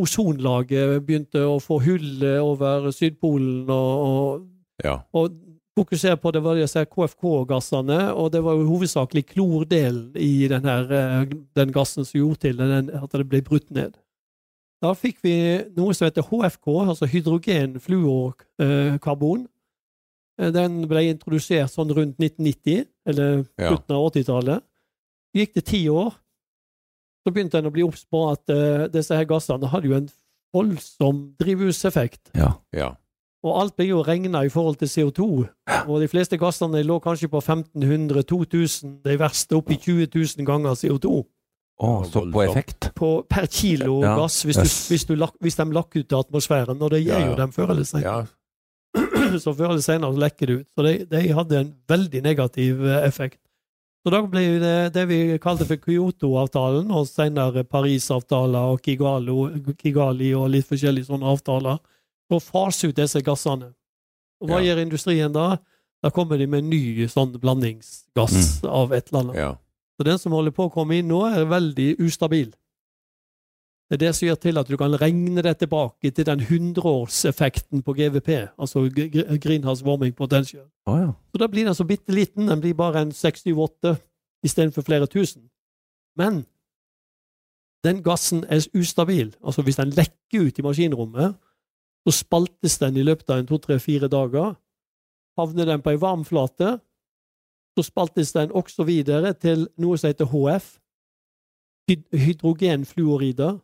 ozonlaget 0.00 1.04
begynte 1.06 1.38
å 1.46 1.58
få 1.62 1.78
hull 1.84 2.24
over 2.40 2.90
Sydpolen, 2.90 3.70
og, 3.70 4.06
og, 4.08 4.48
Ja. 4.82 4.96
og 5.14 5.30
fokusere 5.78 6.16
på 6.20 6.32
det 6.34 6.42
var 6.44 6.54
disse 6.58 6.82
KFK-gassene, 6.84 8.00
og 8.18 8.32
det 8.34 8.42
var 8.44 8.54
jo 8.58 8.66
hovedsakelig 8.72 9.24
klordelen 9.30 10.10
i 10.18 10.48
den, 10.50 10.64
her, 10.66 10.84
eh, 10.92 11.24
den 11.56 11.70
gassen 11.72 12.04
som 12.04 12.18
gjorde 12.18 12.40
til 12.48 12.56
den, 12.58 12.90
at 12.90 13.12
det 13.12 13.28
ble 13.28 13.40
brutt 13.42 13.70
ned. 13.70 13.94
da 14.82 14.90
fikk 14.98 15.18
vi 15.22 15.32
noe 15.76 15.94
som 15.94 16.06
heter 16.08 16.22
HFK, 16.26 16.66
altså 16.88 17.06
hydrogenfluorkarbon. 17.06 19.46
Eh, 20.40 20.50
Den 20.50 20.86
ble 20.88 21.02
introdusert 21.12 21.70
sånn 21.70 21.90
rundt 21.94 22.18
1990, 22.18 22.86
eller 23.06 23.44
Ja. 23.58 23.68
slutten 23.70 23.94
av 23.96 24.06
80-tallet. 24.12 24.62
Gikk 25.36 25.54
det 25.54 25.64
ti 25.64 25.88
år, 25.88 26.12
så 27.26 27.32
begynte 27.32 27.58
en 27.58 27.66
å 27.66 27.72
bli 27.72 27.82
obs 27.82 28.04
på 28.04 28.30
at 28.32 28.50
uh, 28.50 28.88
disse 28.88 29.14
her 29.14 29.24
gassene 29.24 29.68
hadde 29.70 29.86
jo 29.88 29.94
en 29.94 30.08
voldsom 30.54 31.34
drivhuseffekt. 31.38 32.32
Ja. 32.34 32.54
Ja. 32.72 32.94
Og 33.44 33.56
alt 33.60 33.76
ble 33.76 33.86
jo 33.88 34.02
regna 34.02 34.44
i 34.44 34.48
forhold 34.52 34.76
til 34.78 34.88
CO2. 34.88 35.48
Og 35.88 36.00
de 36.00 36.08
fleste 36.08 36.38
gassene 36.38 36.82
lå 36.86 37.00
kanskje 37.02 37.28
på 37.30 37.40
1500-2000, 37.42 39.00
de 39.04 39.16
verste 39.18 39.56
oppi 39.56 39.74
i 39.74 39.80
20 39.82 40.06
000 40.38 40.46
ganger 40.46 40.74
CO2 40.78 41.22
Oh, 41.82 42.04
så 42.04 42.20
på 42.30 42.42
effekt. 42.44 42.92
på, 42.94 43.24
per 43.26 43.46
kilo 43.50 44.02
Ja. 44.04 44.14
gass 44.16 44.42
hvis, 44.44 44.56
du, 44.56 44.68
hvis, 44.92 45.04
du 45.08 45.14
lak, 45.16 45.32
hvis 45.40 45.56
de 45.56 45.64
lakk 45.72 45.96
ut 45.96 46.06
til 46.08 46.16
atmosfæren. 46.18 46.80
Og 46.82 46.90
det 46.90 47.00
gjør 47.06 47.18
Ja, 47.18 47.26
jo 47.30 47.36
dem 47.36 47.50
før 47.52 47.70
eller 47.70 48.02
ja. 48.02 48.26
Så 49.40 49.54
før 49.56 49.70
eller 49.70 49.80
senere 49.84 50.12
så 50.12 50.20
lekker 50.20 50.46
det 50.46 50.56
ut. 50.60 50.66
Så 50.76 50.84
de, 50.86 50.92
de 51.06 51.22
hadde 51.32 51.56
en 51.60 51.70
veldig 51.88 52.22
negativ 52.22 52.84
eh, 52.86 53.06
effekt. 53.06 53.38
Så 54.04 54.10
da 54.10 54.18
ble 54.26 54.40
det 54.58 54.92
det 54.96 55.04
vi 55.08 55.38
kalte 55.38 55.64
for 55.64 55.76
Kyoto-avtalen, 55.78 56.88
og 56.90 57.06
senere 57.06 57.62
Paris-avtaler 57.64 58.72
og 58.74 58.80
Kigalo, 58.82 59.44
Kigali 59.78 60.32
og 60.34 60.48
litt 60.50 60.66
forskjellige 60.66 61.06
sånne 61.06 61.28
avtaler, 61.30 61.78
for 62.28 62.40
å 62.40 62.42
fase 62.42 62.88
ut 62.90 62.96
disse 62.98 63.22
gassene. 63.22 63.72
Og 64.42 64.48
hva 64.50 64.58
Ja. 64.58 64.74
gjør 64.74 64.82
industrien 64.82 65.32
da? 65.32 65.58
Da 66.02 66.10
kommer 66.10 66.36
de 66.36 66.46
med 66.50 66.64
en 66.64 66.70
ny 66.70 67.06
sånn 67.06 67.30
blandingsgass 67.38 68.64
av 68.66 68.92
et 68.92 69.08
eller 69.12 69.20
annet. 69.20 69.36
ja. 69.36 69.52
Så 70.00 70.04
den 70.04 70.18
som 70.18 70.32
holder 70.32 70.50
på 70.50 70.66
å 70.66 70.72
komme 70.72 70.96
inn 70.98 71.06
nå, 71.06 71.20
er 71.30 71.44
veldig 71.46 72.00
ustabil. 72.00 72.52
Det 73.92 73.98
er 73.98 74.06
det 74.06 74.14
som 74.16 74.24
gjør 74.24 74.38
til 74.40 74.56
at 74.56 74.68
du 74.72 74.76
kan 74.80 74.94
regne 74.96 75.42
det 75.44 75.58
tilbake 75.60 76.10
til 76.16 76.24
den 76.24 76.40
100-årseffekten 76.40 77.82
på 77.84 77.92
GVP, 77.92 78.28
altså 78.56 78.88
Greenhouse 79.42 79.84
Warming 79.84 80.14
Potential. 80.16 80.62
Oh, 80.86 80.96
ja. 80.96 81.10
Så 81.28 81.38
da 81.38 81.46
blir 81.46 81.66
den 81.68 81.74
så 81.76 81.84
bitte 81.84 82.12
liten, 82.12 82.48
den 82.48 82.60
blir 82.60 82.72
bare 82.74 83.02
en 83.02 83.10
6-8 83.12 83.92
istedenfor 84.48 84.82
flere 84.82 85.06
tusen. 85.06 85.42
Men 86.16 86.46
den 87.84 88.00
gassen 88.02 88.46
er 88.48 88.64
ustabil. 88.74 89.34
Altså 89.44 89.62
hvis 89.62 89.76
den 89.76 89.92
lekker 89.92 90.46
ut 90.46 90.58
i 90.58 90.62
maskinrommet, 90.64 91.34
så 92.08 92.14
spaltes 92.16 92.78
den 92.78 92.96
i 92.96 93.04
løpet 93.04 93.30
av 93.30 93.42
en 93.42 93.46
to-tre-fire 93.46 94.08
dager. 94.08 94.54
Havner 95.38 95.68
den 95.68 95.82
på 95.82 95.90
ei 95.92 96.00
varmflate, 96.00 96.78
så 97.76 97.84
spaltes 97.84 98.32
den 98.32 98.52
også 98.52 98.88
videre 98.88 99.34
til 99.34 99.68
noe 99.76 99.98
som 99.98 100.08
heter 100.08 100.32
HF, 100.32 100.78
hydrogenfluorider. 102.12 103.60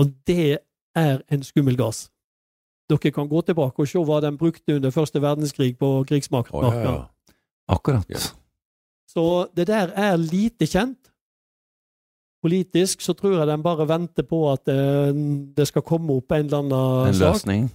Og 0.00 0.12
det 0.26 0.58
er 0.96 1.20
en 1.32 1.42
skummel 1.44 1.76
gass. 1.76 2.06
Dere 2.90 3.12
kan 3.14 3.28
gå 3.30 3.40
tilbake 3.46 3.80
og 3.84 3.88
se 3.88 3.98
hva 4.04 4.20
den 4.24 4.36
brukte 4.40 4.76
under 4.76 4.90
første 4.92 5.20
verdenskrig 5.22 5.74
på 5.80 5.90
krigsmakten. 6.08 6.58
Oh, 6.58 6.74
ja, 6.74 6.82
ja. 6.82 6.96
Akkurat. 7.72 8.08
Ja. 8.10 8.18
Så 9.08 9.24
det 9.56 9.66
der 9.70 9.92
er 9.96 10.16
lite 10.20 10.66
kjent. 10.68 10.98
Politisk 12.42 13.00
så 13.04 13.14
tror 13.14 13.36
jeg 13.38 13.46
den 13.46 13.62
bare 13.62 13.86
venter 13.86 14.24
på 14.26 14.40
at 14.50 14.66
eh, 14.72 15.12
det 15.56 15.68
skal 15.70 15.84
komme 15.86 16.16
opp 16.18 16.32
en 16.34 16.48
eller 16.48 16.58
annen 16.64 17.12
En 17.12 17.14
sak. 17.14 17.36
løsning. 17.36 17.68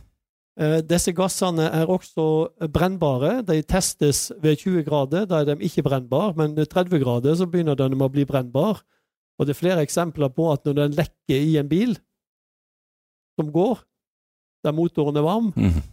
Eh, 0.59 0.81
Disse 0.83 1.13
gassene 1.15 1.69
er 1.71 1.87
også 1.87 2.25
brennbare. 2.73 3.37
De 3.47 3.61
testes 3.63 4.25
ved 4.43 4.57
20 4.59 4.83
grader, 4.83 5.25
da 5.29 5.39
er 5.39 5.53
de 5.53 5.63
ikke 5.63 5.85
brennbare, 5.87 6.33
men 6.35 6.55
ved 6.57 6.67
30 6.73 6.99
grader 6.99 7.35
så 7.39 7.47
begynner 7.47 7.79
de 7.79 7.87
å 7.95 8.09
bli 8.11 8.25
brennbare. 8.27 8.81
Og 9.37 9.45
det 9.45 9.53
er 9.53 9.59
flere 9.59 9.83
eksempler 9.85 10.31
på 10.33 10.49
at 10.51 10.65
når 10.65 10.79
den 10.79 10.97
lekker 10.97 11.37
i 11.37 11.57
en 11.61 11.69
bil 11.69 11.93
som 13.37 13.51
går, 13.53 13.83
der 14.65 14.73
motoren 14.73 15.19
er 15.19 15.25
varm, 15.25 15.51
mm. 15.55 15.83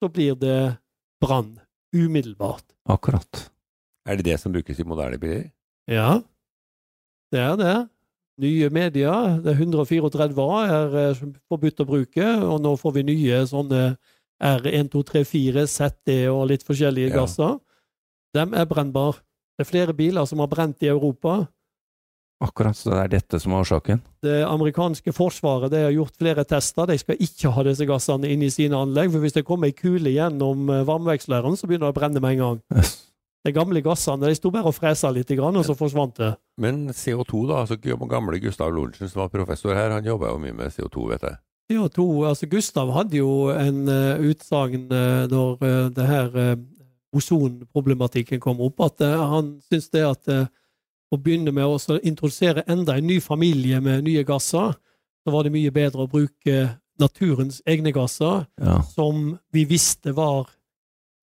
så 0.00 0.08
blir 0.08 0.38
det 0.40 0.76
brann 1.20 1.58
umiddelbart. 1.94 2.64
Akkurat. 2.88 3.50
Er 4.06 4.16
det 4.16 4.24
det 4.24 4.40
som 4.40 4.54
brukes 4.54 4.80
i 4.80 4.86
moderne 4.86 5.18
biler? 5.20 5.50
Ja, 5.90 6.22
det 7.32 7.42
er 7.42 7.60
det. 7.60 7.76
Nye 8.40 8.68
medier, 8.70 9.38
det 9.44 9.52
er 9.54 9.60
134A 9.64 10.48
er 10.68 10.96
eh, 11.00 11.20
forbudt 11.48 11.80
å 11.80 11.88
bruke, 11.88 12.26
og 12.44 12.60
nå 12.64 12.74
får 12.76 12.98
vi 12.98 13.04
nye 13.08 13.38
sånne 13.48 13.84
R1234, 14.44 15.64
ZD 15.72 16.16
og 16.28 16.50
litt 16.50 16.64
forskjellige 16.66 17.14
Ja. 17.14 17.22
gasser. 17.22 17.56
De 18.36 18.44
er 18.44 18.68
brennbare. 18.68 19.22
Det 19.56 19.64
er 19.64 19.70
flere 19.70 19.94
biler 19.96 20.26
som 20.28 20.38
har 20.38 20.48
brent 20.52 20.82
i 20.82 20.90
Europa. 20.92 21.46
Akkurat, 22.44 22.76
så 22.76 22.90
det 22.92 22.98
er 23.00 23.12
dette 23.14 23.38
som 23.40 23.54
er 23.54 23.62
årsaken? 23.64 24.02
Det 24.20 24.42
amerikanske 24.44 25.12
forsvaret 25.16 25.72
det 25.72 25.86
har 25.86 25.94
gjort 25.94 26.18
flere 26.20 26.44
tester. 26.44 26.90
De 26.90 26.98
skal 27.00 27.22
ikke 27.24 27.52
ha 27.54 27.64
disse 27.64 27.86
gassene 27.88 28.28
inn 28.28 28.44
i 28.44 28.52
sine 28.52 28.76
anlegg, 28.76 29.08
for 29.14 29.24
hvis 29.24 29.38
det 29.38 29.46
kommer 29.48 29.70
ei 29.70 29.76
kule 29.76 30.12
gjennom 30.12 30.68
eh, 30.68 30.84
varmeveksleren, 30.84 31.56
så 31.56 31.68
begynner 31.68 31.88
det 31.88 31.94
å 31.94 31.96
brenne 31.96 32.20
med 32.20 32.36
en 32.36 32.42
gang. 32.42 32.60
Yes. 32.76 32.92
De 33.46 33.52
gamle 33.54 33.80
gassene 33.80 34.26
de 34.26 34.34
sto 34.34 34.50
bare 34.50 34.66
og 34.66 34.74
fresa 34.74 35.08
litt, 35.14 35.30
og 35.38 35.58
så 35.64 35.76
forsvant 35.78 36.16
det. 36.18 36.32
Men 36.58 36.88
CO2, 36.90 37.44
da. 37.46 37.62
altså 37.62 37.76
Gamle 37.78 38.40
Gustav 38.42 38.72
Lorentzen, 38.74 39.08
som 39.08 39.22
var 39.22 39.30
professor 39.30 39.76
her, 39.78 39.94
han 39.94 40.04
jobba 40.04 40.32
jo 40.32 40.40
mye 40.42 40.56
med 40.56 40.74
CO2, 40.74 41.04
vet 41.12 41.28
jeg. 41.28 41.38
CO2, 41.70 42.06
altså 42.26 42.48
Gustav 42.50 42.90
hadde 42.94 43.20
jo 43.20 43.48
en 43.54 43.86
uh, 43.86 44.18
utsagn 44.22 44.88
uh, 44.90 45.24
når 45.30 45.62
uh, 45.62 45.86
det 45.94 46.06
her 46.10 46.34
uh, 46.34 46.52
ozonproblematikken 47.14 48.42
kom 48.42 48.60
opp, 48.66 48.82
at 48.82 49.06
uh, 49.06 49.24
han 49.36 49.56
syntes 49.68 49.88
det 49.94 50.04
at 50.06 50.32
uh, 51.12 51.18
begynner 51.18 51.52
med 51.52 51.64
å 51.64 51.98
introdusere 52.02 52.64
enda 52.68 52.96
en 52.96 53.06
ny 53.06 53.20
familie 53.20 53.80
med 53.80 54.04
nye 54.04 54.24
gasser, 54.24 54.74
så 55.24 55.32
var 55.34 55.44
det 55.46 55.52
mye 55.52 55.70
bedre 55.74 56.04
å 56.06 56.10
bruke 56.10 56.78
naturens 56.98 57.62
egne 57.66 57.92
gasser, 57.92 58.46
Ja. 58.60 58.80
som 58.82 59.38
vi 59.52 59.64
visste 59.64 60.12
var 60.14 60.48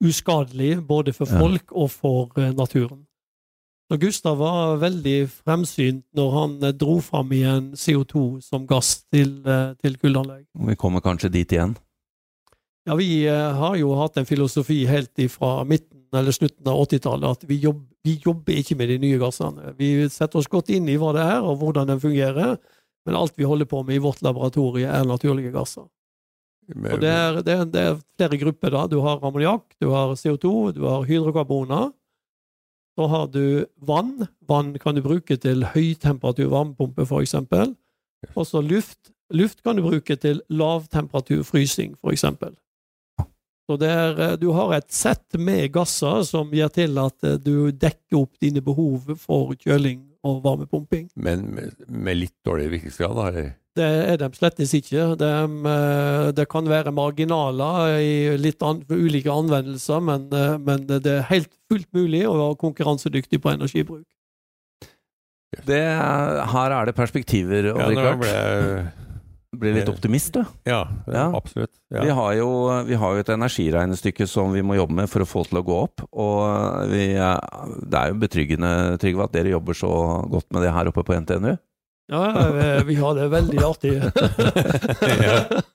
uskadelig 0.04 0.82
både 0.88 1.14
for 1.14 1.26
Ja. 1.28 1.40
folk 1.40 1.72
og 1.72 1.90
for 1.92 2.32
uh, 2.38 2.52
naturen. 2.54 3.08
Så 3.92 3.98
Gustav 4.00 4.38
var 4.38 4.78
veldig 4.78 5.30
fremsynt 5.30 6.06
når 6.16 6.32
han 6.32 6.64
uh, 6.64 6.72
dro 6.72 7.00
fram 7.02 7.32
igjen 7.32 7.72
CO2 7.74 8.42
som 8.42 8.68
gass 8.68 9.04
til, 9.12 9.42
uh, 9.48 9.74
til 9.82 9.98
kullanlegg. 9.98 10.46
Vi 10.68 10.76
kommer 10.76 11.00
kanskje 11.02 11.30
dit 11.32 11.52
igjen? 11.52 11.76
Ja, 12.86 12.96
vi 13.00 13.24
eh, 13.28 13.54
har 13.56 13.78
jo 13.80 13.94
hatt 13.96 14.18
en 14.20 14.26
filosofi 14.28 14.82
helt 14.90 15.16
ifra 15.24 15.64
midten 15.64 16.03
eller 16.20 16.36
slutten 16.36 16.70
av 16.70 16.84
80-tallet 16.86 17.38
at 17.38 17.44
vi, 17.50 17.58
jobb, 17.64 17.82
vi 18.06 18.18
jobber 18.24 18.60
ikke 18.60 18.78
med 18.80 18.92
de 18.94 19.00
nye 19.02 19.20
gassene. 19.22 19.74
Vi 19.80 19.96
setter 20.14 20.42
oss 20.42 20.52
godt 20.52 20.72
inn 20.74 20.88
i 20.92 20.98
hva 21.02 21.14
det 21.16 21.26
er 21.26 21.42
og 21.42 21.60
hvordan 21.62 21.90
den 21.90 22.02
fungerer, 22.04 22.58
men 23.04 23.20
alt 23.20 23.36
vi 23.40 23.48
holder 23.48 23.70
på 23.70 23.82
med 23.84 23.98
i 23.98 24.04
vårt 24.04 24.24
laboratorie 24.24 24.88
er 24.88 25.08
naturlige 25.08 25.54
gasser. 25.56 25.88
Og 26.72 27.02
det 27.02 27.10
er, 27.12 27.42
det, 27.44 27.54
er, 27.54 27.66
det 27.68 27.82
er 27.82 27.98
flere 28.18 28.40
grupper. 28.40 28.72
da. 28.72 28.86
Du 28.88 29.02
har 29.04 29.20
ammoniakk, 29.20 29.66
du 29.84 29.90
har 29.92 30.16
CO2, 30.16 30.72
du 30.78 30.86
har 30.88 31.04
hydrokarboner. 31.08 31.92
Så 32.96 33.08
har 33.10 33.28
du 33.34 33.66
vann. 33.82 34.28
Vann 34.48 34.72
kan 34.80 34.96
du 34.96 35.02
bruke 35.04 35.38
til 35.42 35.66
høytemperatur 35.74 36.52
varmepumpe, 36.54 37.08
for 37.10 37.26
eksempel. 37.26 37.74
Også 38.36 38.62
luft. 38.64 39.12
Luft 39.34 39.64
kan 39.66 39.76
du 39.76 39.84
bruke 39.84 40.16
til 40.16 40.42
lavtemperatur 40.50 41.44
frysing, 41.48 41.98
for 42.00 42.14
eksempel. 42.14 42.54
Så 43.70 43.78
det 43.80 43.90
er, 43.96 44.18
eh, 44.20 44.36
du 44.42 44.50
har 44.52 44.74
et 44.76 44.90
sett 44.92 45.38
med 45.40 45.70
gasser 45.72 46.24
som 46.28 46.50
gjør 46.52 46.72
til 46.76 46.98
at 47.00 47.24
eh, 47.24 47.38
du 47.40 47.72
dekker 47.72 48.20
opp 48.20 48.34
dine 48.44 48.60
behov 48.66 49.14
for 49.22 49.54
kjøling 49.56 50.02
og 50.24 50.42
varmepumping. 50.44 51.10
Men 51.16 51.46
med, 51.56 51.76
med 51.88 52.18
litt 52.20 52.36
dårlig 52.48 52.70
virkningsgrad, 52.78 53.16
da? 53.16 53.46
Det 53.74 53.86
er 54.14 54.20
de 54.22 54.28
slettes 54.38 54.74
ikke. 54.78 55.06
De, 55.18 55.30
eh, 55.72 56.28
det 56.38 56.46
kan 56.52 56.68
være 56.70 56.92
marginaler 56.94 57.96
i 58.04 58.14
litt 58.38 58.62
an, 58.68 58.84
ulike 58.92 59.32
anvendelser, 59.34 60.04
men, 60.06 60.28
men 60.68 60.84
det 60.92 61.08
er 61.10 61.26
helt 61.32 61.50
fullt 61.72 61.88
mulig 61.96 62.26
å 62.30 62.36
være 62.38 62.60
konkurransedyktig 62.68 63.40
på 63.44 63.54
energibruk. 63.56 64.06
Det, 65.64 65.80
er- 65.80 66.44
her 66.52 66.74
er 66.82 66.86
det 66.92 66.96
perspektiver, 66.98 67.72
Ja, 67.72 67.74
Odd 67.78 67.94
nå 67.96 68.04
Rikard. 68.04 68.20
ble 68.24 68.30
jeg 68.36 68.86
Blir 69.60 69.76
litt 69.78 69.90
optimist, 69.92 70.34
du. 70.34 70.44
Ja, 70.66 70.88
Ja. 71.08 71.28
absolutt. 71.36 71.72
Vi, 71.94 72.10
har 72.10 72.32
jo, 72.40 72.48
vi 72.88 72.98
har 72.98 73.14
jo 73.14 73.20
et 73.22 73.30
energiregnestykke 73.30 74.26
som 74.28 74.54
vi 74.56 74.64
må 74.66 74.76
jobbe 74.80 74.98
med 74.98 75.12
for 75.12 75.22
å 75.22 75.30
få 75.30 75.44
til 75.46 75.60
å 75.62 75.66
gå 75.68 75.76
opp. 75.84 76.02
Og 76.12 76.90
vi, 76.90 77.12
det 77.14 78.00
er 78.00 78.10
jo 78.10 78.18
betryggende, 78.24 78.74
Trygve, 79.02 79.28
at 79.28 79.36
dere 79.36 79.54
jobber 79.54 79.78
så 79.78 79.92
godt 80.32 80.50
med 80.52 80.66
det 80.66 80.74
her 80.74 80.90
oppe 80.90 81.06
på 81.06 81.20
NTNU. 81.22 81.54
Ja, 82.12 82.24
eh, 82.50 82.84
vi 82.84 82.96
har 83.00 83.16
det 83.16 83.30
veldig 83.32 83.62
artig. 83.64 83.94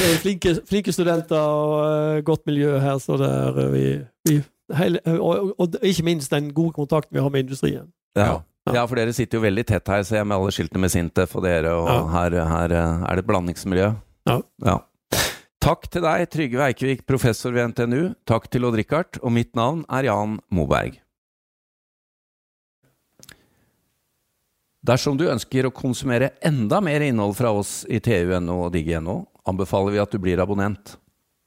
Det 0.00 0.08
er 0.08 0.18
flinke, 0.20 0.54
flinke 0.68 0.92
studenter 0.92 1.36
og 1.40 1.74
eh, 2.16 2.22
godt 2.26 2.46
miljø 2.48 2.78
her, 2.80 2.98
så 3.02 3.16
det 3.20 3.28
er 3.28 3.58
eh, 3.64 3.72
vi, 3.72 3.84
vi 4.28 4.36
hele, 4.76 5.00
og, 5.16 5.52
og 5.60 5.76
ikke 5.82 6.04
minst 6.06 6.32
den 6.32 6.50
gode 6.56 6.72
kontakten 6.76 7.16
vi 7.16 7.22
har 7.22 7.32
med 7.32 7.46
industrien. 7.46 7.90
Ja. 8.16 8.40
Ja. 8.70 8.80
ja, 8.80 8.86
for 8.86 9.00
dere 9.00 9.12
sitter 9.16 9.38
jo 9.38 9.44
veldig 9.44 9.64
tett 9.66 9.90
her, 9.90 10.02
ser 10.06 10.20
jeg, 10.22 10.28
med 10.30 10.36
alle 10.38 10.54
skiltene 10.54 10.80
med 10.86 10.92
Sintef 10.94 11.34
og 11.36 11.44
dere, 11.44 11.74
og 11.74 11.88
Ja. 11.90 11.98
her, 12.14 12.38
her 12.46 12.74
er 12.78 13.14
det 13.18 13.24
et 13.24 13.28
blandingsmiljø. 13.30 13.90
Ja. 14.30 14.78
Takk 15.60 15.90
til 15.92 16.00
deg, 16.06 16.24
Trygve 16.32 16.62
Eikevik, 16.70 17.02
professor 17.06 17.52
ved 17.52 17.74
NTNU. 17.74 18.14
Takk 18.24 18.46
til 18.48 18.64
Odd-Rikard, 18.64 19.18
og 19.22 19.32
mitt 19.36 19.52
navn 19.58 19.82
er 19.92 20.06
Jan 20.08 20.38
Moberg. 20.50 20.96
Dersom 24.80 25.18
du 25.20 25.26
ønsker 25.28 25.66
å 25.68 25.72
konsumere 25.76 26.30
enda 26.46 26.78
mer 26.80 27.02
innhold 27.04 27.36
fra 27.36 27.50
oss 27.52 27.82
i 27.92 27.98
TU.no 28.00 28.62
og 28.64 28.72
Digi.no, 28.72 29.18
anbefaler 29.50 29.92
vi 29.92 30.00
at 30.00 30.14
du 30.14 30.18
blir 30.22 30.40
abonnent. 30.40 30.94